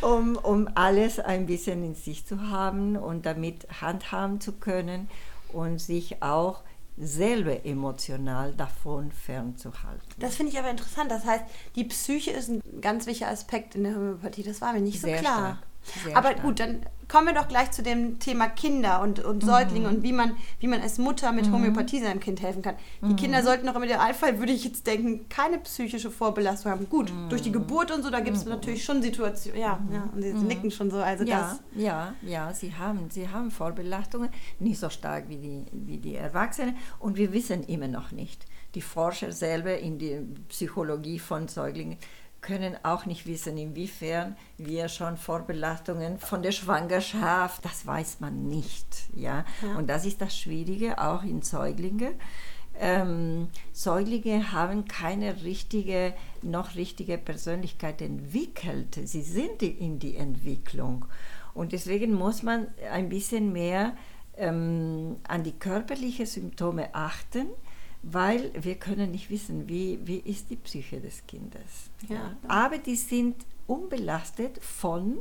um, 0.00 0.36
um 0.36 0.68
alles 0.74 1.20
ein 1.20 1.46
bisschen 1.46 1.84
in 1.84 1.94
sich 1.94 2.26
zu 2.26 2.48
haben 2.48 2.96
und 2.96 3.26
damit 3.26 3.66
handhaben 3.80 4.40
zu 4.40 4.52
können 4.52 5.08
und 5.52 5.80
sich 5.80 6.22
auch 6.22 6.62
selber 6.96 7.64
emotional 7.64 8.52
davon 8.54 9.12
fernzuhalten. 9.12 10.06
Das 10.18 10.36
finde 10.36 10.52
ich 10.52 10.58
aber 10.58 10.70
interessant. 10.70 11.10
Das 11.10 11.24
heißt, 11.24 11.44
die 11.74 11.84
Psyche 11.84 12.30
ist 12.30 12.48
ein 12.48 12.62
ganz 12.80 13.06
wichtiger 13.06 13.30
Aspekt 13.30 13.74
in 13.74 13.84
der 13.84 13.94
Homöopathie. 13.94 14.42
Das 14.42 14.60
war 14.60 14.72
mir 14.72 14.80
nicht 14.80 15.00
so 15.00 15.06
Sehr 15.06 15.18
klar. 15.18 15.38
Stark. 15.38 15.58
Sehr 16.04 16.16
aber 16.16 16.30
stark. 16.30 16.42
gut, 16.42 16.60
dann 16.60 16.80
kommen 17.08 17.28
wir 17.28 17.34
doch 17.34 17.48
gleich 17.48 17.70
zu 17.70 17.82
dem 17.82 18.18
Thema 18.18 18.48
Kinder 18.48 19.00
und, 19.00 19.20
und 19.20 19.44
Säuglinge 19.44 19.88
mhm. 19.88 19.96
und 19.96 20.02
wie 20.02 20.12
man, 20.12 20.36
wie 20.58 20.66
man 20.66 20.80
als 20.80 20.98
Mutter 20.98 21.32
mit 21.32 21.46
mhm. 21.46 21.52
Homöopathie 21.52 22.00
seinem 22.00 22.20
Kind 22.20 22.42
helfen 22.42 22.62
kann. 22.62 22.74
Die 23.00 23.06
mhm. 23.06 23.16
Kinder 23.16 23.42
sollten 23.42 23.66
doch 23.66 23.76
im 23.76 23.84
Idealfall, 23.84 24.38
würde 24.38 24.52
ich 24.52 24.64
jetzt 24.64 24.86
denken, 24.86 25.28
keine 25.28 25.58
psychische 25.58 26.10
Vorbelastung 26.10 26.72
haben. 26.72 26.88
Gut, 26.88 27.12
mhm. 27.12 27.28
durch 27.28 27.42
die 27.42 27.52
Geburt 27.52 27.92
und 27.92 28.02
so, 28.02 28.10
da 28.10 28.20
gibt 28.20 28.36
es 28.36 28.44
mhm. 28.44 28.52
natürlich 28.52 28.84
schon 28.84 29.02
Situationen. 29.02 29.60
Ja, 29.60 29.76
mhm. 29.76 29.94
ja, 29.94 30.02
und 30.12 30.22
sie 30.22 30.44
nicken 30.44 30.70
schon 30.70 30.90
so. 30.90 30.98
Also 30.98 31.24
ja, 31.24 31.40
das. 31.40 31.80
ja, 31.80 32.14
ja, 32.22 32.52
sie 32.52 32.74
haben, 32.74 33.08
sie 33.10 33.28
haben 33.28 33.50
Vorbelastungen, 33.50 34.30
nicht 34.58 34.80
so 34.80 34.90
stark 34.90 35.28
wie 35.28 35.36
die, 35.36 35.64
wie 35.72 35.98
die 35.98 36.16
Erwachsenen. 36.16 36.76
Und 36.98 37.16
wir 37.16 37.32
wissen 37.32 37.62
immer 37.64 37.88
noch 37.88 38.10
nicht. 38.10 38.46
Die 38.74 38.82
Forscher 38.82 39.32
selber 39.32 39.78
in 39.78 39.98
der 39.98 40.22
Psychologie 40.48 41.18
von 41.18 41.48
Säuglingen 41.48 41.98
können 42.46 42.76
auch 42.84 43.06
nicht 43.06 43.26
wissen, 43.26 43.58
inwiefern 43.58 44.36
wir 44.56 44.88
schon 44.88 45.16
Vorbelastungen 45.16 46.18
von 46.18 46.42
der 46.42 46.52
Schwangerschaft, 46.52 47.64
das 47.64 47.84
weiß 47.84 48.20
man 48.20 48.46
nicht. 48.46 48.86
Ja? 49.14 49.44
ja. 49.62 49.76
Und 49.76 49.88
das 49.88 50.06
ist 50.06 50.20
das 50.20 50.38
Schwierige 50.38 50.98
auch 50.98 51.24
in 51.24 51.42
Säuglingen. 51.42 52.14
Ähm, 52.78 53.48
Säuglinge 53.72 54.52
haben 54.52 54.86
keine 54.86 55.42
richtige, 55.42 56.14
noch 56.42 56.76
richtige 56.76 57.18
Persönlichkeit 57.18 58.00
entwickelt. 58.00 59.00
Sie 59.04 59.22
sind 59.22 59.62
in 59.62 59.98
die 59.98 60.16
Entwicklung. 60.16 61.06
Und 61.52 61.72
deswegen 61.72 62.14
muss 62.14 62.44
man 62.44 62.68
ein 62.92 63.08
bisschen 63.08 63.52
mehr 63.52 63.96
ähm, 64.36 65.16
an 65.26 65.42
die 65.42 65.58
körperlichen 65.58 66.26
Symptome 66.26 66.94
achten 66.94 67.48
weil 68.12 68.52
wir 68.54 68.76
können 68.76 69.10
nicht 69.10 69.30
wissen, 69.30 69.68
wie, 69.68 69.98
wie 70.04 70.18
ist 70.18 70.50
die 70.50 70.56
Psyche 70.56 71.00
des 71.00 71.26
Kindes. 71.26 71.90
Ja. 72.08 72.36
Aber 72.46 72.78
die 72.78 72.96
sind 72.96 73.34
unbelastet 73.66 74.62
von 74.62 75.18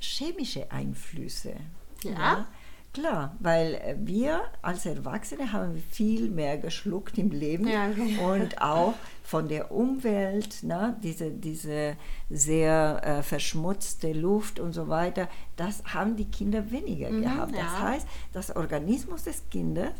chemischen 0.00 0.70
Einflüssen. 0.70 1.54
Ja. 2.02 2.10
ja. 2.10 2.46
Klar, 2.94 3.34
weil 3.40 3.96
wir 3.98 4.42
als 4.62 4.86
Erwachsene 4.86 5.52
haben 5.52 5.82
viel 5.90 6.30
mehr 6.30 6.58
geschluckt 6.58 7.18
im 7.18 7.30
Leben 7.32 7.66
ja, 7.66 7.86
und 8.24 8.62
auch 8.62 8.94
von 9.24 9.48
der 9.48 9.72
Umwelt, 9.72 10.62
ne, 10.62 10.96
diese, 11.02 11.32
diese 11.32 11.96
sehr 12.30 13.00
äh, 13.02 13.22
verschmutzte 13.24 14.12
Luft 14.12 14.60
und 14.60 14.74
so 14.74 14.86
weiter, 14.88 15.28
das 15.56 15.82
haben 15.92 16.14
die 16.14 16.26
Kinder 16.26 16.70
weniger 16.70 17.10
mhm, 17.10 17.22
gehabt. 17.22 17.56
Das 17.56 17.80
heißt, 17.80 18.06
das 18.32 18.54
Organismus 18.54 19.24
des 19.24 19.42
Kindes 19.50 19.90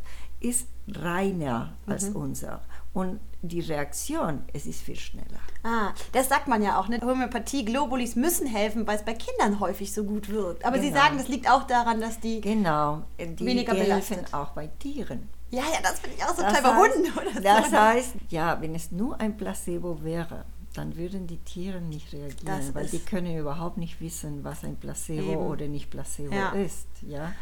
ist 0.44 0.68
reiner 0.88 1.72
als 1.86 2.10
mhm. 2.10 2.16
unser. 2.16 2.60
Und 2.92 3.20
die 3.42 3.60
Reaktion, 3.60 4.44
es 4.52 4.66
ist 4.66 4.82
viel 4.82 4.96
schneller. 4.96 5.40
Ah, 5.64 5.92
das 6.12 6.28
sagt 6.28 6.46
man 6.46 6.62
ja 6.62 6.78
auch. 6.78 6.88
Ne? 6.88 7.00
Homöopathie, 7.02 7.64
Globulis 7.64 8.14
müssen 8.14 8.46
helfen, 8.46 8.86
weil 8.86 8.96
es 8.96 9.04
bei 9.04 9.14
Kindern 9.14 9.60
häufig 9.60 9.92
so 9.92 10.04
gut 10.04 10.28
wirkt. 10.28 10.64
Aber 10.64 10.78
genau. 10.78 10.88
Sie 10.88 10.94
sagen, 10.94 11.18
das 11.18 11.28
liegt 11.28 11.50
auch 11.50 11.64
daran, 11.64 12.00
dass 12.00 12.20
die 12.20 12.40
genau, 12.40 13.02
die 13.18 13.44
weniger 13.44 13.74
helfen 13.74 14.18
auch 14.32 14.50
bei 14.50 14.68
Tieren. 14.78 15.28
Ja, 15.50 15.62
ja, 15.62 15.80
das 15.82 16.00
finde 16.00 16.16
ich 16.16 16.24
auch 16.24 16.34
so 16.34 16.42
das 16.42 16.52
toll 16.52 16.62
bei 16.62 16.76
Hunden. 16.76 17.12
Oder 17.18 17.40
das 17.40 17.70
so. 17.70 17.76
heißt, 17.76 18.14
ja, 18.30 18.60
wenn 18.60 18.74
es 18.74 18.90
nur 18.90 19.20
ein 19.20 19.36
Placebo 19.36 20.02
wäre, 20.02 20.44
dann 20.74 20.96
würden 20.96 21.26
die 21.26 21.38
Tiere 21.38 21.80
nicht 21.80 22.12
reagieren, 22.12 22.44
das 22.44 22.74
weil 22.74 22.86
die 22.86 22.98
können 22.98 23.36
überhaupt 23.36 23.78
nicht 23.78 24.00
wissen, 24.00 24.44
was 24.44 24.64
ein 24.64 24.76
Placebo 24.76 25.32
Eben. 25.32 25.40
oder 25.40 25.68
nicht 25.68 25.88
Placebo 25.88 26.34
ja. 26.34 26.50
ist, 26.50 26.88
ja, 27.02 27.32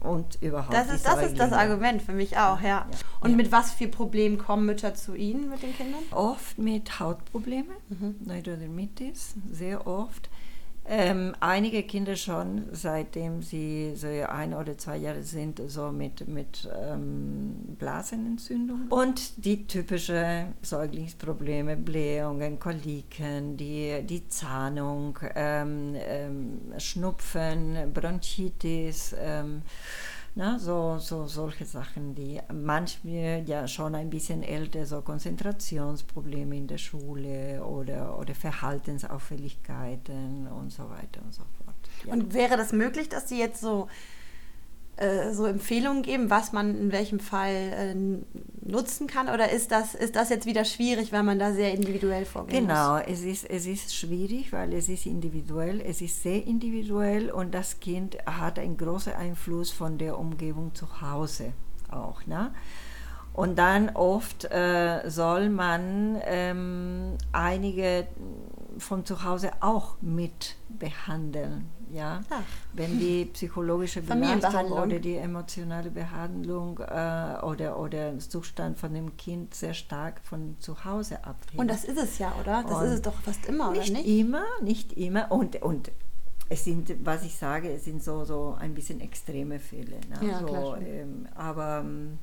und 0.00 0.42
überhaupt. 0.42 0.74
Das 0.74 0.92
ist 0.92 1.06
das, 1.06 1.22
ist 1.22 1.38
das 1.38 1.52
Argument 1.52 2.02
für 2.02 2.12
mich 2.12 2.36
auch, 2.36 2.60
ja. 2.60 2.68
ja. 2.68 2.86
Und 3.20 3.30
ja. 3.30 3.36
mit 3.36 3.52
was 3.52 3.72
für 3.72 3.88
Problemen 3.88 4.38
kommen 4.38 4.66
Mütter 4.66 4.94
zu 4.94 5.14
Ihnen 5.14 5.48
mit 5.50 5.62
den 5.62 5.74
Kindern? 5.74 6.02
Oft 6.10 6.58
mit 6.58 6.98
Hautproblemen, 7.00 7.76
mhm. 7.88 8.16
Neurodermitis, 8.24 9.34
sehr 9.50 9.86
oft. 9.86 10.28
Ähm, 10.92 11.36
einige 11.38 11.84
Kinder 11.84 12.16
schon, 12.16 12.64
seitdem 12.72 13.42
sie 13.42 13.92
so 13.94 14.08
ein 14.08 14.52
oder 14.52 14.76
zwei 14.76 14.96
Jahre 14.96 15.22
sind, 15.22 15.62
so 15.68 15.92
mit, 15.92 16.26
mit 16.26 16.68
ähm, 16.82 17.76
Blasenentzündung. 17.78 18.88
Und 18.88 19.44
die 19.44 19.68
typischen 19.68 20.54
Säuglingsprobleme, 20.62 21.76
Blähungen, 21.76 22.58
Koliken, 22.58 23.56
die, 23.56 24.02
die 24.02 24.26
Zahnung, 24.26 25.16
ähm, 25.36 25.94
ähm 25.94 26.60
Schnupfen, 26.78 27.92
Bronchitis. 27.94 29.14
Na, 30.36 30.58
so, 30.58 30.98
so 30.98 31.26
solche 31.26 31.64
Sachen, 31.64 32.14
die 32.14 32.38
manchmal 32.52 33.42
ja 33.46 33.66
schon 33.66 33.96
ein 33.96 34.10
bisschen 34.10 34.44
älter, 34.44 34.86
so 34.86 35.02
Konzentrationsprobleme 35.02 36.56
in 36.56 36.68
der 36.68 36.78
Schule 36.78 37.64
oder, 37.64 38.16
oder 38.18 38.34
Verhaltensauffälligkeiten 38.34 40.46
und 40.46 40.72
so 40.72 40.88
weiter 40.88 41.20
und 41.24 41.34
so 41.34 41.42
fort. 41.42 41.74
Ja. 42.06 42.12
Und 42.12 42.32
wäre 42.32 42.56
das 42.56 42.72
möglich, 42.72 43.08
dass 43.08 43.28
Sie 43.28 43.38
jetzt 43.38 43.60
so 43.60 43.88
äh, 45.00 45.32
so 45.32 45.46
Empfehlungen 45.46 46.02
geben, 46.02 46.30
was 46.30 46.52
man 46.52 46.76
in 46.76 46.92
welchem 46.92 47.20
Fall 47.20 47.54
äh, 47.54 47.94
nutzen 48.70 49.06
kann? 49.06 49.28
Oder 49.28 49.50
ist 49.50 49.70
das, 49.70 49.94
ist 49.94 50.14
das 50.14 50.28
jetzt 50.28 50.46
wieder 50.46 50.64
schwierig, 50.64 51.12
weil 51.12 51.22
man 51.22 51.38
da 51.38 51.52
sehr 51.52 51.72
individuell 51.72 52.24
vorgeht? 52.24 52.60
Genau, 52.60 52.98
es 52.98 53.22
ist, 53.22 53.48
es 53.48 53.66
ist 53.66 53.94
schwierig, 53.96 54.52
weil 54.52 54.72
es 54.74 54.88
ist 54.88 55.06
individuell, 55.06 55.80
es 55.80 56.00
ist 56.00 56.22
sehr 56.22 56.46
individuell 56.46 57.30
und 57.30 57.54
das 57.54 57.80
Kind 57.80 58.18
hat 58.26 58.58
einen 58.58 58.76
großen 58.76 59.14
Einfluss 59.14 59.70
von 59.70 59.98
der 59.98 60.18
Umgebung 60.18 60.74
zu 60.74 61.00
Hause 61.00 61.52
auch. 61.90 62.26
Ne? 62.26 62.52
Und 63.32 63.58
dann 63.58 63.90
oft 63.90 64.44
äh, 64.50 65.08
soll 65.08 65.48
man 65.48 66.20
ähm, 66.24 67.16
einige 67.32 68.06
von 68.78 69.04
zu 69.04 69.24
Hause 69.24 69.50
auch 69.60 69.96
mit 70.00 70.56
behandeln. 70.68 71.70
Ja? 71.92 72.20
Wenn 72.72 72.98
die 72.98 73.24
psychologische 73.26 74.02
Belastung 74.02 74.72
oder 74.72 74.98
die 74.98 75.16
emotionale 75.16 75.90
Behandlung 75.90 76.78
äh, 76.78 77.38
oder, 77.42 77.78
oder 77.78 78.18
Zustand 78.18 78.78
von 78.78 78.94
dem 78.94 79.16
Kind 79.16 79.54
sehr 79.54 79.74
stark 79.74 80.20
von 80.22 80.56
zu 80.60 80.84
Hause 80.84 81.24
abhängt. 81.24 81.58
Und 81.58 81.68
das 81.68 81.84
ist 81.84 81.98
es 81.98 82.18
ja, 82.18 82.32
oder? 82.40 82.62
Das 82.62 82.78
Und 82.78 82.84
ist 82.84 82.92
es 82.92 83.02
doch 83.02 83.20
fast 83.20 83.46
immer, 83.46 83.72
nicht 83.72 83.90
oder 83.90 83.98
nicht? 83.98 84.18
immer, 84.18 84.44
nicht 84.62 84.92
immer. 84.92 85.32
Und, 85.32 85.60
und 85.62 85.90
es 86.48 86.64
sind, 86.64 86.94
was 87.04 87.24
ich 87.24 87.36
sage, 87.36 87.72
es 87.72 87.84
sind 87.84 88.02
so, 88.02 88.24
so 88.24 88.56
ein 88.58 88.74
bisschen 88.74 89.00
extreme 89.00 89.58
Fälle. 89.60 90.00
Ne? 90.08 90.28
Ja, 90.28 90.40
so, 90.40 90.76
ähm, 90.76 91.28
aber 91.34 91.80
ähm, 91.84 92.18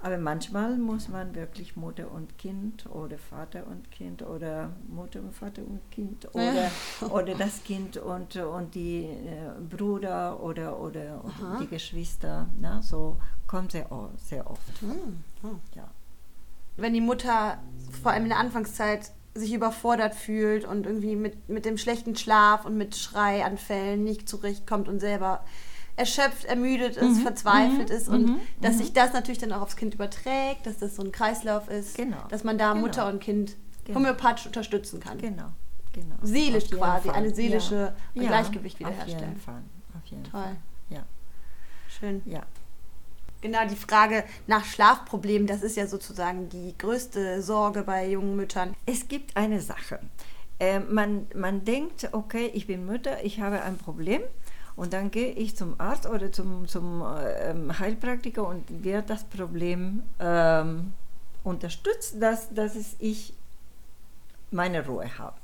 aber 0.00 0.16
manchmal 0.16 0.76
muss 0.76 1.08
man 1.08 1.34
wirklich 1.34 1.76
Mutter 1.76 2.10
und 2.12 2.38
Kind 2.38 2.86
oder 2.86 3.18
Vater 3.18 3.66
und 3.66 3.90
Kind 3.90 4.22
oder 4.22 4.70
Mutter 4.86 5.20
und 5.20 5.34
Vater 5.34 5.62
und 5.62 5.80
Kind 5.90 6.28
oder, 6.34 6.70
oder 7.10 7.34
das 7.34 7.64
Kind 7.64 7.96
und, 7.96 8.36
und 8.36 8.74
die 8.76 9.04
äh, 9.04 9.50
Bruder 9.68 10.40
oder, 10.40 10.78
oder 10.78 11.24
die 11.60 11.66
Geschwister. 11.66 12.48
Na, 12.60 12.80
so 12.80 13.16
kommt 13.48 13.72
sehr, 13.72 13.88
sehr 14.16 14.48
oft. 14.48 14.82
Mhm. 14.82 15.24
Oh. 15.42 15.56
Ja. 15.74 15.90
Wenn 16.76 16.92
die 16.92 17.00
Mutter 17.00 17.58
vor 18.02 18.12
allem 18.12 18.22
in 18.22 18.28
der 18.28 18.38
Anfangszeit 18.38 19.10
sich 19.34 19.52
überfordert 19.52 20.14
fühlt 20.14 20.64
und 20.64 20.86
irgendwie 20.86 21.16
mit, 21.16 21.48
mit 21.48 21.64
dem 21.64 21.76
schlechten 21.76 22.14
Schlaf 22.14 22.64
und 22.64 22.76
mit 22.76 22.94
Schreianfällen 22.96 24.04
nicht 24.04 24.28
zurechtkommt 24.28 24.88
und 24.88 25.00
selber 25.00 25.44
erschöpft, 25.98 26.44
ermüdet 26.44 26.96
ist, 26.96 27.18
mhm. 27.18 27.22
verzweifelt 27.22 27.90
mhm. 27.90 27.96
ist 27.96 28.08
und 28.08 28.26
mhm. 28.26 28.40
dass 28.60 28.74
mhm. 28.74 28.78
sich 28.78 28.92
das 28.92 29.12
natürlich 29.12 29.38
dann 29.38 29.52
auch 29.52 29.62
aufs 29.62 29.76
Kind 29.76 29.94
überträgt, 29.94 30.66
dass 30.66 30.78
das 30.78 30.96
so 30.96 31.02
ein 31.02 31.12
Kreislauf 31.12 31.68
ist, 31.68 31.96
genau. 31.96 32.22
dass 32.28 32.44
man 32.44 32.56
da 32.56 32.72
genau. 32.72 32.86
Mutter 32.86 33.08
und 33.08 33.20
Kind 33.20 33.56
genau. 33.84 33.98
homöopathisch 33.98 34.46
unterstützen 34.46 35.00
kann. 35.00 35.18
Genau, 35.18 35.48
genau. 35.92 36.14
Seelisch 36.22 36.70
quasi, 36.70 37.08
Fall. 37.08 37.16
eine 37.16 37.34
seelische 37.34 37.94
ja. 38.14 38.22
Gleichgewicht 38.22 38.78
wiederherstellen. 38.78 39.16
Auf 39.16 39.26
jeden 39.26 39.40
Fall. 39.40 39.62
jeden 40.04 40.24
Toll. 40.24 40.42
Fall. 40.42 40.56
Ja. 40.90 41.02
Schön. 41.88 42.22
Ja. 42.26 42.42
Genau, 43.40 43.66
die 43.68 43.76
Frage 43.76 44.24
nach 44.46 44.64
Schlafproblemen, 44.64 45.46
das 45.46 45.62
ist 45.62 45.76
ja 45.76 45.86
sozusagen 45.86 46.48
die 46.48 46.74
größte 46.76 47.42
Sorge 47.42 47.82
bei 47.82 48.08
jungen 48.08 48.36
Müttern. 48.36 48.74
Es 48.86 49.06
gibt 49.06 49.36
eine 49.36 49.60
Sache. 49.60 50.00
Äh, 50.60 50.80
man, 50.80 51.28
man 51.34 51.64
denkt, 51.64 52.08
okay, 52.12 52.50
ich 52.52 52.66
bin 52.66 52.84
Mutter, 52.84 53.24
ich 53.24 53.40
habe 53.40 53.62
ein 53.62 53.78
Problem 53.78 54.22
und 54.78 54.92
dann 54.92 55.10
gehe 55.10 55.32
ich 55.32 55.56
zum 55.56 55.74
Arzt 55.80 56.06
oder 56.06 56.30
zum, 56.30 56.68
zum 56.68 57.04
ähm, 57.42 57.76
Heilpraktiker 57.80 58.46
und 58.46 58.84
wird 58.84 59.10
das 59.10 59.24
Problem 59.24 60.04
ähm, 60.20 60.92
unterstützt, 61.42 62.22
dass, 62.22 62.54
dass 62.54 62.76
es 62.76 62.94
ich 63.00 63.34
meine 64.52 64.86
Ruhe 64.86 65.18
habe. 65.18 65.36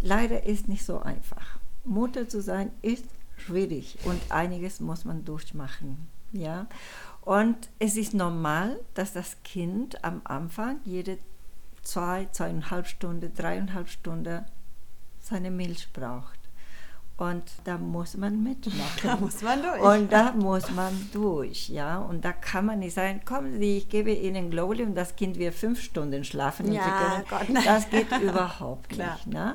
Leider 0.00 0.44
ist 0.44 0.68
nicht 0.68 0.84
so 0.84 1.00
einfach. 1.00 1.58
Mutter 1.84 2.28
zu 2.28 2.40
sein 2.40 2.70
ist 2.82 3.04
schwierig 3.36 3.98
und 4.04 4.20
einiges 4.30 4.78
muss 4.78 5.04
man 5.04 5.24
durchmachen. 5.24 6.06
Ja? 6.30 6.68
Und 7.22 7.68
es 7.80 7.96
ist 7.96 8.14
normal, 8.14 8.78
dass 8.94 9.12
das 9.12 9.42
Kind 9.42 10.04
am 10.04 10.20
Anfang 10.22 10.78
jede 10.84 11.18
zwei, 11.82 12.28
zweieinhalb 12.30 12.86
Stunden, 12.86 13.34
dreieinhalb 13.34 13.88
Stunden 13.88 14.44
seine 15.20 15.50
Milch 15.50 15.92
braucht. 15.92 16.41
Und 17.18 17.44
da 17.64 17.78
muss 17.78 18.16
man 18.16 18.42
mitmachen. 18.42 19.00
Da 19.02 19.16
muss 19.16 19.42
man 19.42 19.62
durch. 19.80 19.80
Und 19.80 20.12
da 20.12 20.32
muss 20.32 20.70
man 20.70 21.08
durch, 21.12 21.68
ja. 21.68 21.98
Und 21.98 22.24
da 22.24 22.32
kann 22.32 22.66
man 22.66 22.80
nicht 22.80 22.94
sagen, 22.94 23.20
kommen 23.24 23.58
Sie, 23.60 23.78
ich 23.78 23.88
gebe 23.88 24.10
Ihnen 24.10 24.50
Globuli 24.50 24.82
und 24.82 24.94
das 24.94 25.14
Kind 25.14 25.38
wird 25.38 25.54
fünf 25.54 25.80
Stunden 25.80 26.24
schlafen. 26.24 26.72
Ja, 26.72 27.22
können, 27.28 27.54
Gott, 27.54 27.64
das 27.64 27.90
geht 27.90 28.10
überhaupt 28.22 28.88
Klar. 28.88 29.16
nicht. 29.16 29.26
Ne? 29.28 29.54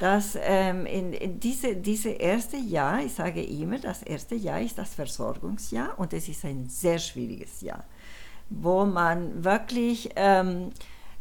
Das, 0.00 0.38
ähm, 0.40 0.86
in, 0.86 1.12
in 1.12 1.40
diese, 1.40 1.74
diese 1.76 2.10
erste 2.10 2.56
Jahr, 2.58 3.00
ich 3.00 3.14
sage 3.14 3.42
immer, 3.42 3.78
das 3.78 4.02
erste 4.02 4.34
Jahr 4.34 4.60
ist 4.60 4.78
das 4.78 4.94
Versorgungsjahr 4.94 5.98
und 5.98 6.12
es 6.12 6.28
ist 6.28 6.44
ein 6.44 6.68
sehr 6.68 6.98
schwieriges 6.98 7.62
Jahr, 7.62 7.84
wo 8.50 8.84
man 8.84 9.42
wirklich... 9.42 10.10
Ähm, 10.14 10.70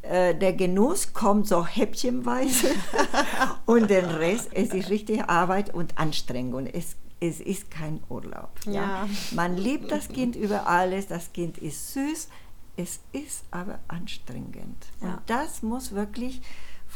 äh, 0.01 0.35
der 0.35 0.53
Genuss 0.53 1.13
kommt 1.13 1.47
so 1.47 1.65
häppchenweise 1.65 2.69
und 3.65 3.89
den 3.89 4.05
Rest, 4.05 4.49
es 4.53 4.73
ist 4.73 4.89
richtig 4.89 5.23
Arbeit 5.29 5.73
und 5.73 5.97
Anstrengung. 5.97 6.67
Es, 6.67 6.95
es 7.19 7.39
ist 7.39 7.71
kein 7.71 8.01
Urlaub. 8.09 8.51
Ja. 8.65 8.71
Ja. 8.71 9.09
Man 9.31 9.57
liebt 9.57 9.91
das 9.91 10.07
Kind 10.09 10.35
über 10.35 10.67
alles, 10.67 11.07
das 11.07 11.33
Kind 11.33 11.57
ist 11.57 11.93
süß, 11.93 12.29
es 12.77 12.99
ist 13.11 13.43
aber 13.51 13.79
anstrengend. 13.87 14.85
Ja. 15.01 15.09
Und 15.09 15.19
das 15.25 15.63
muss 15.63 15.93
wirklich 15.93 16.41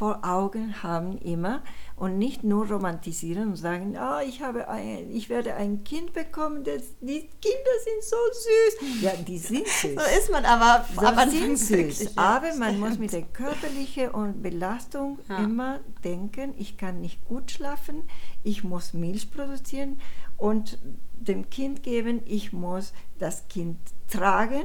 vor 0.01 0.25
Augen 0.25 0.81
haben 0.81 1.15
immer 1.20 1.62
und 1.96 2.17
nicht 2.17 2.43
nur 2.43 2.67
romantisieren 2.67 3.50
und 3.50 3.55
sagen, 3.55 3.96
ah, 3.98 4.24
ich, 4.24 4.41
habe 4.41 4.67
ein, 4.67 5.12
ich 5.12 5.29
werde 5.29 5.53
ein 5.53 5.84
Kind 5.84 6.13
bekommen, 6.13 6.63
das, 6.63 6.96
die 7.01 7.29
Kinder 7.39 7.75
sind 7.84 8.03
so 8.03 8.15
süß. 8.34 9.01
Ja, 9.03 9.12
die 9.27 9.38
sind 9.38 9.67
süß. 9.67 9.93
So 9.93 10.17
ist 10.17 10.31
man 10.31 10.43
aber 10.46 10.84
So 11.00 11.05
am 11.05 11.29
sind 11.29 11.55
süß. 11.55 12.17
Aber 12.17 12.51
man 12.55 12.79
muss 12.79 12.98
mit 12.98 13.13
der 13.13 13.22
körperlichen 13.22 14.10
und 14.10 14.41
Belastung 14.41 15.20
Ja. 15.29 15.38
immer 15.38 15.81
denken, 16.03 16.55
ich 16.58 16.77
kann 16.77 17.00
nicht 17.00 17.24
gut 17.27 17.51
schlafen, 17.51 18.01
ich 18.43 18.63
muss 18.63 18.93
Milch 18.93 19.29
produzieren 19.29 20.01
und 20.36 20.79
dem 21.13 21.51
Kind 21.51 21.84
geben, 21.84 22.22
ich 22.25 22.53
muss 22.53 22.91
das 23.20 23.48
Kind 23.50 23.77
tragen, 24.08 24.63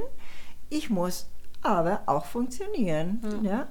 ich 0.71 0.89
muss 0.89 1.29
aber 1.61 2.01
auch 2.07 2.25
funktionieren. 2.25 3.21
Ja? 3.43 3.67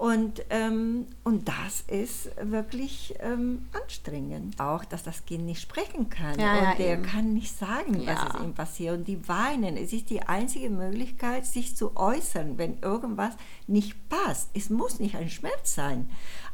Und, 0.00 0.46
ähm, 0.48 1.08
und 1.24 1.46
das 1.46 1.82
ist 1.86 2.30
wirklich 2.40 3.14
ähm, 3.20 3.66
anstrengend. 3.82 4.58
Auch, 4.58 4.82
dass 4.86 5.02
das 5.02 5.26
Kind 5.26 5.44
nicht 5.44 5.60
sprechen 5.60 6.08
kann. 6.08 6.40
Ja, 6.40 6.54
und 6.54 6.62
ja, 6.64 6.74
der 6.76 6.92
eben. 6.94 7.02
kann 7.02 7.34
nicht 7.34 7.54
sagen, 7.54 8.00
Ja. 8.00 8.30
was 8.32 8.42
ihm 8.42 8.54
passiert. 8.54 8.94
Und 8.96 9.08
die 9.08 9.28
weinen. 9.28 9.76
Es 9.76 9.92
ist 9.92 10.08
die 10.08 10.22
einzige 10.22 10.70
Möglichkeit, 10.70 11.44
sich 11.44 11.76
zu 11.76 11.98
äußern, 11.98 12.56
wenn 12.56 12.78
irgendwas 12.80 13.34
nicht 13.66 14.08
passt. 14.08 14.48
Es 14.54 14.70
muss 14.70 15.00
nicht 15.00 15.16
ein 15.16 15.28
Schmerz 15.28 15.74
sein, 15.74 16.08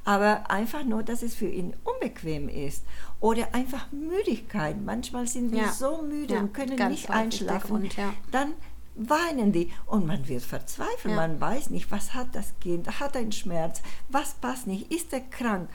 aber 0.05 0.51
einfach 0.51 0.83
nur, 0.83 1.05
dass 1.05 1.23
es 1.23 1.37
für 1.37 1.49
ihn 1.49 1.73
unbequem 1.85 2.49
ist. 2.49 2.85
Oder 3.21 3.55
einfach 3.55 3.93
Müdigkeit. 3.93 4.85
Manchmal 4.85 5.29
sind 5.29 5.53
wir 5.53 5.69
so 5.69 6.03
müde 6.03 6.37
und 6.41 6.53
können 6.53 6.91
nicht 6.91 7.11
einschlafen. 7.11 7.69
Grund. 7.79 7.97
Dann 8.33 8.55
weinen 8.97 9.53
die 9.53 9.73
und 9.87 10.07
man 10.07 10.27
wird 10.29 10.43
verzweifelt. 10.43 11.07
Ja. 11.11 11.15
Man 11.17 11.41
weiß 11.41 11.71
nicht, 11.71 11.91
was 11.91 12.15
hat 12.15 12.29
das 12.33 12.55
Kind, 12.61 13.01
hat 13.01 13.17
ein 13.17 13.33
Schmerz, 13.33 13.83
was 14.09 14.35
passt 14.35 14.67
nicht, 14.67 14.91
ist 14.93 15.13
er 15.13 15.21
krank. 15.21 15.69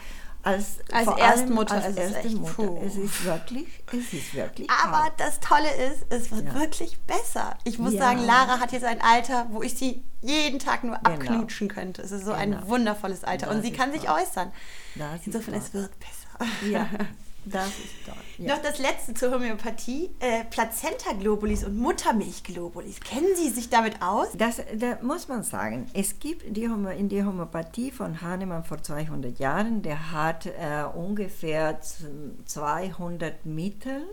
Als, 0.43 0.79
Als 0.91 1.07
Erstmutter 1.19 1.75
als 1.75 1.85
ist 1.89 1.99
es 1.99 2.11
erste 2.13 2.27
echt, 2.29 2.35
Mutter. 2.37 2.53
puh. 2.63 2.81
Es 2.83 2.95
ist 2.95 3.23
wirklich, 3.25 3.67
es 3.91 4.11
ist 4.11 4.33
wirklich 4.33 4.67
Aber 4.71 5.03
hart. 5.03 5.13
das 5.19 5.39
Tolle 5.39 5.69
ist, 5.91 6.03
es 6.09 6.31
wird 6.31 6.45
Ja. 6.47 6.55
wirklich 6.55 6.97
besser. 7.01 7.55
Ich 7.63 7.77
muss 7.77 7.93
Ja. 7.93 7.99
sagen, 7.99 8.21
Lara 8.25 8.59
hat 8.59 8.71
jetzt 8.71 8.83
ein 8.85 8.99
Alter, 9.01 9.45
wo 9.51 9.61
ich 9.61 9.75
sie 9.77 10.01
jeden 10.21 10.57
Tag 10.57 10.83
nur 10.83 10.97
Genau. 10.97 11.09
abknutschen 11.11 11.67
könnte. 11.67 12.01
Es 12.01 12.09
ist 12.11 12.25
so 12.25 12.31
ein 12.31 12.53
Genau. 12.53 12.67
wundervolles 12.69 13.23
Alter. 13.23 13.45
Das 13.47 13.55
Und 13.55 13.61
sie 13.61 13.71
kann 13.71 13.91
sich 13.91 14.05
toll. 14.05 14.19
äußern. 14.19 14.51
Das 14.95 15.07
Insofern, 15.27 15.53
es 15.53 15.75
wird 15.75 15.91
besser. 15.99 16.51
Ja, 16.71 16.89
das 17.45 17.67
ist 17.67 18.05
toll. 18.05 18.13
Ja. 18.37 18.55
Noch 18.55 18.61
das 18.61 18.77
letzte 18.79 19.13
zur 19.13 19.31
Homöopathie. 19.33 20.09
Äh, 20.19 20.43
Plazenta-Globulis 20.45 21.63
und 21.63 21.77
Muttermilch-Globulis. 21.77 22.99
Kennen 22.99 23.35
Sie 23.35 23.49
sich 23.49 23.69
damit 23.69 24.01
aus? 24.01 24.27
Das, 24.37 24.61
da 24.75 24.97
muss 25.01 25.27
man 25.27 25.43
sagen, 25.43 25.87
es 25.93 26.19
gibt 26.19 26.55
die 26.55 26.69
Homö 26.69 26.91
in 26.93 27.09
der 27.09 27.25
Homöopathie 27.25 27.91
von 27.91 28.21
Hahnemann 28.21 28.63
vor 28.63 28.81
200 28.81 29.39
Jahren, 29.39 29.81
der 29.81 30.11
hat 30.11 30.45
äh, 30.45 30.83
ungefähr 30.93 31.81
z- 31.81 32.05
200 32.45 33.45
Mittel 33.45 34.03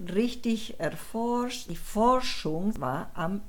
richtig 0.00 0.78
erforscht. 0.78 1.68
Die 1.70 1.76
Forschung 1.76 2.78
war 2.80 3.10
am 3.14 3.40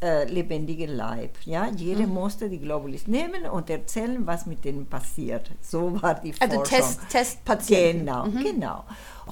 äh, 0.00 0.24
lebendigen 0.30 0.90
Leib. 0.90 1.36
Ja? 1.44 1.66
Jeder 1.74 2.06
musste 2.06 2.48
die 2.48 2.58
Globulis 2.58 3.06
nehmen 3.06 3.44
und 3.46 3.68
erzählen, 3.70 4.26
was 4.26 4.46
mit 4.46 4.64
denen 4.64 4.86
passiert. 4.86 5.50
So 5.60 6.00
war 6.02 6.14
die 6.14 6.32
Also 6.38 6.56
Forschung. 6.56 6.78
Test, 6.78 7.00
Testpatienten. 7.10 8.06
Genau, 8.06 8.24
genau. 8.30 8.84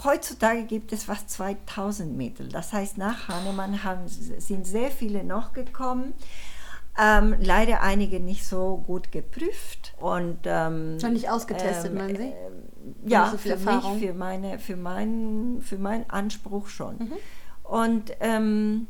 Heutzutage 0.04 0.64
gibt 0.64 0.92
es 0.92 1.04
fast 1.04 1.30
2000 1.30 2.16
Mittel. 2.16 2.48
Das 2.48 2.72
heißt, 2.72 2.98
nach 2.98 3.28
Hahnemann 3.28 3.82
haben, 3.84 4.08
sind 4.08 4.66
sehr 4.66 4.90
viele 4.90 5.24
noch 5.24 5.52
gekommen. 5.52 6.14
Ähm, 6.98 7.36
leider 7.40 7.82
einige 7.82 8.20
nicht 8.20 8.46
so 8.46 8.82
gut 8.86 9.12
geprüft 9.12 9.94
und 10.00 10.38
ähm, 10.46 10.96
Noch 10.96 11.10
nicht 11.10 11.28
ausgetestet, 11.28 11.90
ähm, 11.92 11.98
meinen 11.98 12.16
Sie? 12.16 12.22
äh, 12.22 12.32
ja, 13.04 13.28
so 13.30 13.36
für 13.36 13.50
Erfahrung? 13.50 13.98
mich, 13.98 14.06
für 14.08 14.14
meine, 14.14 14.58
für 14.58 14.76
meinen, 14.76 15.60
für 15.60 15.76
meinen 15.76 16.08
Anspruch 16.08 16.68
schon. 16.68 16.96
Mhm. 16.96 17.12
Und 17.64 18.12
ähm, 18.20 18.86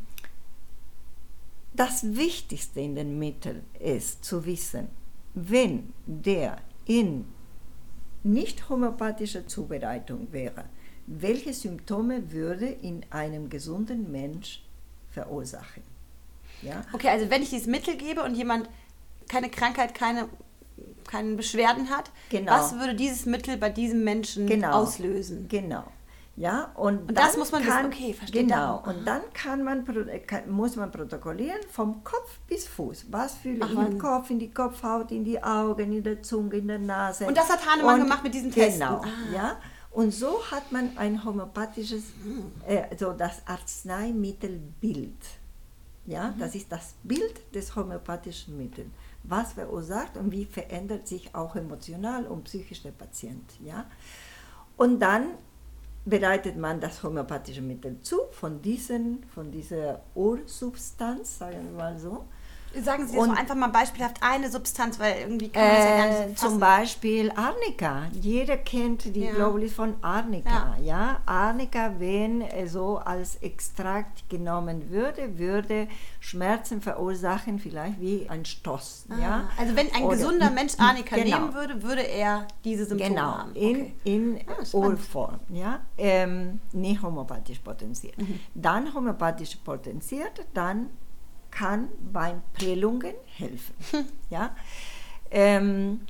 das 1.76 2.16
Wichtigste 2.16 2.80
in 2.80 2.94
den 2.94 3.18
Mitteln 3.18 3.64
ist 3.78 4.24
zu 4.24 4.44
wissen, 4.46 4.88
wenn 5.34 5.92
der 6.06 6.56
in 6.86 7.26
nicht 8.22 8.68
homöopathischer 8.68 9.46
Zubereitung 9.46 10.28
wäre, 10.32 10.64
welche 11.06 11.52
Symptome 11.52 12.32
würde 12.32 12.66
in 12.66 13.04
einem 13.10 13.48
gesunden 13.48 14.10
Mensch 14.10 14.62
verursachen. 15.10 15.82
Ja? 16.62 16.82
Okay, 16.92 17.08
also 17.08 17.30
wenn 17.30 17.42
ich 17.42 17.50
dieses 17.50 17.66
Mittel 17.66 17.96
gebe 17.96 18.22
und 18.22 18.34
jemand 18.34 18.68
keine 19.28 19.48
Krankheit, 19.50 19.94
keine, 19.94 20.28
keine 21.06 21.34
Beschwerden 21.36 21.90
hat, 21.90 22.10
Genau. 22.30 22.52
was 22.52 22.74
würde 22.78 22.94
dieses 22.94 23.26
Mittel 23.26 23.56
bei 23.56 23.70
diesem 23.70 24.02
Menschen 24.02 24.46
Genau. 24.46 24.72
auslösen? 24.82 25.46
Genau. 25.48 25.84
Ja, 26.38 26.70
und, 26.74 27.08
Und 27.08 27.14
das 27.16 27.30
dann 27.30 27.38
muss 27.38 27.50
man 27.52 27.62
wissen, 27.62 27.72
kann, 27.72 27.86
okay, 27.86 28.12
verstehe 28.12 28.42
Genau, 28.42 28.82
darum. 28.82 28.88
und 28.98 29.04
dann 29.06 29.22
kann 29.32 29.64
man, 29.64 29.86
pro- 29.86 30.04
kann, 30.26 30.50
muss 30.50 30.76
man 30.76 30.90
protokollieren 30.92 31.60
vom 31.70 32.04
Kopf 32.04 32.38
bis 32.46 32.68
Fuß. 32.68 33.06
Was 33.10 33.36
fühle 33.36 33.60
Ach, 33.64 33.70
ich 33.70 33.78
im. 33.78 33.98
Kopf, 33.98 34.28
in 34.28 34.38
die 34.38 34.50
Kopfhaut, 34.50 35.10
in 35.12 35.24
die 35.24 35.42
Augen, 35.42 35.92
in 35.92 36.02
der 36.02 36.22
Zunge, 36.22 36.56
in 36.56 36.68
der 36.68 36.78
Nase. 36.78 37.26
Und 37.26 37.38
das 37.38 37.48
hat 37.48 37.66
Hahnemann 37.66 38.00
gemacht 38.02 38.22
mit 38.22 38.34
diesen 38.34 38.50
Testen. 38.52 38.80
Genau, 38.86 39.00
Ah. 39.00 39.34
ja. 39.34 39.56
Und 39.92 40.12
so 40.12 40.42
hat 40.50 40.70
man 40.72 40.90
ein 40.98 41.24
homöopathisches, 41.24 42.02
Hm. 42.22 42.52
äh, 42.66 42.94
so 42.98 43.14
das 43.14 43.40
Arzneimittelbild. 43.46 45.16
Ja, 46.06 46.28
Mhm. 46.32 46.38
das 46.38 46.54
ist 46.54 46.70
das 46.70 46.94
Bild 47.02 47.54
des 47.54 47.74
homöopathischen 47.74 48.56
Mittels. 48.56 48.88
Was 49.24 49.54
verursacht 49.54 50.16
und 50.16 50.30
wie 50.30 50.44
verändert 50.44 51.08
sich 51.08 51.34
auch 51.34 51.56
emotional 51.56 52.26
und 52.26 52.44
psychisch 52.44 52.82
der 52.82 52.92
Patient. 52.92 53.42
Ja? 53.64 53.86
Und 54.76 55.00
dann 55.00 55.28
bereitet 56.06 56.56
man 56.56 56.80
das 56.80 57.02
homöopathische 57.02 57.60
Mittel 57.60 58.00
zu 58.00 58.16
von, 58.30 58.62
diesen, 58.62 59.24
von 59.34 59.50
dieser 59.50 60.02
Ursubstanz, 60.14 61.38
sagen 61.38 61.72
wir 61.72 61.76
mal 61.76 61.98
so. 61.98 62.24
Sagen 62.82 63.06
Sie 63.06 63.16
und, 63.16 63.30
so 63.30 63.36
einfach 63.36 63.54
mal 63.54 63.68
beispielhaft 63.68 64.18
eine 64.20 64.50
Substanz, 64.50 64.98
weil 64.98 65.20
irgendwie 65.20 65.48
kann 65.48 65.62
man 65.62 65.76
äh, 65.76 65.78
ja 65.78 65.96
gar 65.96 66.06
nicht 66.06 66.38
fassen. 66.38 66.50
Zum 66.50 66.60
Beispiel 66.60 67.32
Arnika. 67.32 68.08
Jeder 68.12 68.56
kennt 68.56 69.14
die 69.14 69.24
ja. 69.24 69.32
Globulis 69.32 69.74
von 69.74 69.94
Arnika. 70.02 70.76
Ja. 70.78 70.84
ja. 70.84 71.20
Arnika, 71.26 71.92
wenn 71.98 72.44
so 72.66 72.98
als 72.98 73.36
Extrakt 73.36 74.28
genommen 74.28 74.90
würde, 74.90 75.38
würde 75.38 75.88
Schmerzen 76.20 76.80
verursachen, 76.80 77.58
vielleicht 77.58 78.00
wie 78.00 78.28
ein 78.28 78.44
Stoß. 78.44 79.06
Ah, 79.10 79.20
ja? 79.20 79.50
Also 79.56 79.76
wenn 79.76 79.92
ein 79.94 80.04
Oder, 80.04 80.16
gesunder 80.16 80.50
Mensch 80.50 80.74
Arnika 80.78 81.16
genau. 81.16 81.38
nehmen 81.38 81.54
würde, 81.54 81.82
würde 81.82 82.02
er 82.02 82.46
diese 82.64 82.84
Symptome 82.84 83.10
genau, 83.10 83.38
haben. 83.38 83.54
Genau, 83.54 83.68
okay. 83.68 83.92
in, 84.04 84.36
in 84.36 84.44
ah, 84.48 84.76
Urform. 84.76 85.40
Ja? 85.50 85.80
Ähm, 85.96 86.60
nicht 86.72 87.02
homöopathisch 87.02 87.60
potenziert. 87.60 88.18
Mhm. 88.18 88.40
Dann 88.54 88.92
homöopathisch 88.92 89.56
potenziert, 89.56 90.46
dann 90.52 90.90
kann 91.56 91.88
beim 92.12 92.42
Prellungen 92.52 93.14
helfen. 93.36 93.74
Ja? 94.30 94.54
Ähm, 95.30 96.00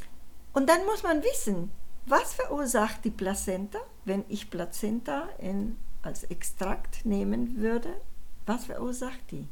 und 0.52 0.68
dann 0.68 0.84
muss 0.86 1.02
man 1.02 1.22
wissen, 1.22 1.70
was 2.06 2.34
verursacht 2.34 3.04
die 3.04 3.10
Plazenta, 3.10 3.78
wenn 4.04 4.24
ich 4.28 4.50
Plazenta 4.50 5.28
in, 5.38 5.76
als 6.02 6.24
Extrakt 6.24 7.04
nehmen 7.04 7.58
würde? 7.58 7.90
Was 8.46 8.66
verursacht 8.66 9.20
die? 9.30 9.46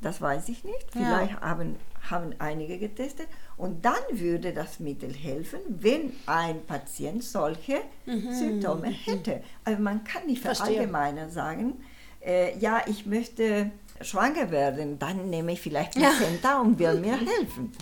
Das 0.00 0.20
weiß 0.20 0.48
ich 0.48 0.64
nicht. 0.64 0.86
Vielleicht 0.90 1.32
ja. 1.32 1.40
haben, 1.40 1.76
haben 2.10 2.34
einige 2.38 2.78
getestet. 2.78 3.28
Und 3.56 3.84
dann 3.84 4.02
würde 4.10 4.52
das 4.52 4.80
Mittel 4.80 5.12
helfen, 5.14 5.60
wenn 5.68 6.12
ein 6.26 6.66
Patient 6.66 7.22
solche 7.22 7.80
mhm. 8.06 8.32
Symptome 8.32 8.88
hätte. 8.88 9.42
Also 9.64 9.80
man 9.80 10.04
kann 10.04 10.26
nicht 10.26 10.42
verallgemeinern 10.42 11.30
sagen, 11.30 11.82
äh, 12.20 12.58
ja, 12.58 12.82
ich 12.86 13.06
möchte 13.06 13.70
schwanger 14.00 14.50
werden, 14.50 14.98
dann 14.98 15.30
nehme 15.30 15.52
ich 15.52 15.60
vielleicht 15.60 15.92
Plazenta 15.92 16.50
ja. 16.50 16.60
und 16.60 16.78
will 16.78 17.00
mir 17.00 17.16
helfen. 17.38 17.72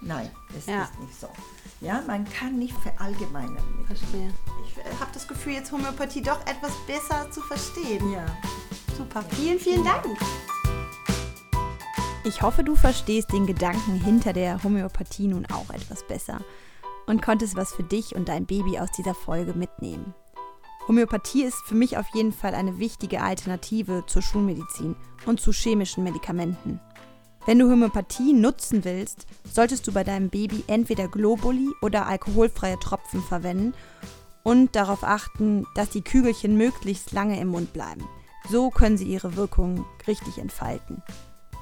Nein, 0.00 0.30
das 0.54 0.66
ja. 0.66 0.82
ist 0.84 1.00
nicht 1.00 1.20
so. 1.20 1.28
Ja, 1.80 2.02
man 2.06 2.28
kann 2.28 2.58
nicht 2.58 2.74
verallgemeinern. 2.78 3.84
Verstehe. 3.86 4.32
Ich 4.66 4.76
äh, 4.78 5.00
habe 5.00 5.10
das 5.12 5.26
Gefühl, 5.26 5.54
jetzt 5.54 5.72
Homöopathie 5.72 6.22
doch 6.22 6.40
etwas 6.46 6.72
besser 6.86 7.30
zu 7.30 7.40
verstehen. 7.40 8.12
Ja. 8.12 8.24
Super. 8.96 9.22
Vielen, 9.30 9.58
vielen 9.58 9.84
Dank. 9.84 10.04
Ich 12.24 12.40
hoffe, 12.40 12.64
du 12.64 12.74
verstehst 12.74 13.32
den 13.32 13.46
Gedanken 13.46 14.00
hinter 14.00 14.32
der 14.32 14.62
Homöopathie 14.62 15.26
nun 15.26 15.46
auch 15.46 15.68
etwas 15.70 16.06
besser 16.06 16.40
und 17.06 17.20
konntest 17.20 17.56
was 17.56 17.74
für 17.74 17.82
dich 17.82 18.14
und 18.14 18.28
dein 18.28 18.46
Baby 18.46 18.78
aus 18.78 18.90
dieser 18.92 19.14
Folge 19.14 19.52
mitnehmen. 19.52 20.14
Homöopathie 20.86 21.44
ist 21.44 21.62
für 21.64 21.74
mich 21.74 21.96
auf 21.96 22.06
jeden 22.12 22.32
Fall 22.32 22.54
eine 22.54 22.78
wichtige 22.78 23.22
Alternative 23.22 24.04
zur 24.06 24.20
Schulmedizin 24.20 24.96
und 25.24 25.40
zu 25.40 25.50
chemischen 25.50 26.04
Medikamenten. 26.04 26.78
Wenn 27.46 27.58
du 27.58 27.70
Homöopathie 27.70 28.34
nutzen 28.34 28.84
willst, 28.84 29.26
solltest 29.50 29.86
du 29.86 29.92
bei 29.92 30.04
deinem 30.04 30.28
Baby 30.28 30.62
entweder 30.66 31.08
Globuli 31.08 31.70
oder 31.80 32.06
alkoholfreie 32.06 32.78
Tropfen 32.80 33.22
verwenden 33.22 33.72
und 34.42 34.76
darauf 34.76 35.04
achten, 35.04 35.66
dass 35.74 35.88
die 35.88 36.02
Kügelchen 36.02 36.56
möglichst 36.56 37.12
lange 37.12 37.40
im 37.40 37.48
Mund 37.48 37.72
bleiben. 37.72 38.06
So 38.50 38.68
können 38.68 38.98
sie 38.98 39.06
ihre 39.06 39.36
Wirkung 39.36 39.86
richtig 40.06 40.36
entfalten. 40.36 41.02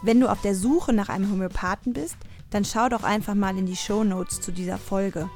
Wenn 0.02 0.18
du 0.18 0.28
auf 0.28 0.40
der 0.40 0.56
Suche 0.56 0.92
nach 0.92 1.08
einem 1.08 1.30
Homöopathen 1.30 1.92
bist, 1.92 2.16
dann 2.50 2.64
schau 2.64 2.88
doch 2.88 3.04
einfach 3.04 3.34
mal 3.34 3.56
in 3.56 3.66
die 3.66 3.76
Show 3.76 4.02
Notes 4.02 4.40
zu 4.40 4.50
dieser 4.50 4.78
Folge. 4.78 5.30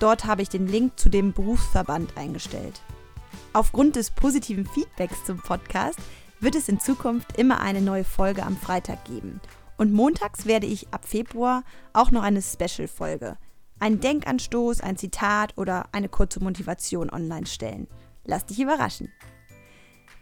Dort 0.00 0.24
habe 0.24 0.42
ich 0.42 0.48
den 0.48 0.66
Link 0.66 0.98
zu 0.98 1.08
dem 1.08 1.32
Berufsverband 1.32 2.16
eingestellt. 2.16 2.80
Aufgrund 3.58 3.96
des 3.96 4.12
positiven 4.12 4.64
Feedbacks 4.66 5.24
zum 5.24 5.38
Podcast 5.38 5.98
wird 6.38 6.54
es 6.54 6.68
in 6.68 6.78
Zukunft 6.78 7.36
immer 7.38 7.60
eine 7.60 7.80
neue 7.80 8.04
Folge 8.04 8.44
am 8.44 8.56
Freitag 8.56 9.04
geben. 9.04 9.40
Und 9.76 9.92
montags 9.92 10.46
werde 10.46 10.68
ich 10.68 10.86
ab 10.92 11.04
Februar 11.04 11.64
auch 11.92 12.12
noch 12.12 12.22
eine 12.22 12.40
Special-Folge, 12.40 13.36
einen 13.80 13.98
Denkanstoß, 13.98 14.80
ein 14.80 14.96
Zitat 14.96 15.58
oder 15.58 15.88
eine 15.90 16.08
kurze 16.08 16.38
Motivation 16.38 17.10
online 17.10 17.46
stellen. 17.46 17.88
Lass 18.24 18.46
dich 18.46 18.60
überraschen. 18.60 19.12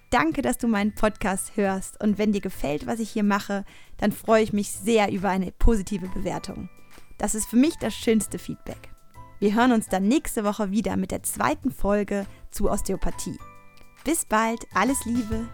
Danke, 0.09 0.41
dass 0.41 0.57
du 0.57 0.67
meinen 0.67 0.95
Podcast 0.95 1.59
hörst 1.59 2.03
und 2.03 2.17
wenn 2.17 2.33
dir 2.33 2.41
gefällt, 2.41 2.87
was 2.87 3.01
ich 3.01 3.11
hier 3.11 3.23
mache, 3.23 3.67
dann 3.99 4.13
freue 4.13 4.45
ich 4.45 4.55
mich 4.55 4.71
sehr 4.71 5.13
über 5.13 5.29
eine 5.29 5.53
positive 5.53 6.09
Bewertung. 6.09 6.71
Das 7.19 7.35
ist 7.35 7.51
für 7.51 7.57
mich 7.57 7.77
das 7.77 7.95
schönste 7.95 8.39
Feedback. 8.39 8.96
Wir 9.39 9.55
hören 9.55 9.73
uns 9.73 9.89
dann 9.89 10.09
nächste 10.09 10.45
Woche 10.45 10.71
wieder 10.71 10.97
mit 10.97 11.11
der 11.11 11.23
zweiten 11.23 11.71
Folge 11.71 12.27
zu 12.51 12.71
Osteopathie. 12.71 13.39
Bis 14.05 14.25
bald, 14.25 14.67
alles 14.73 15.05
Liebe! 15.05 15.47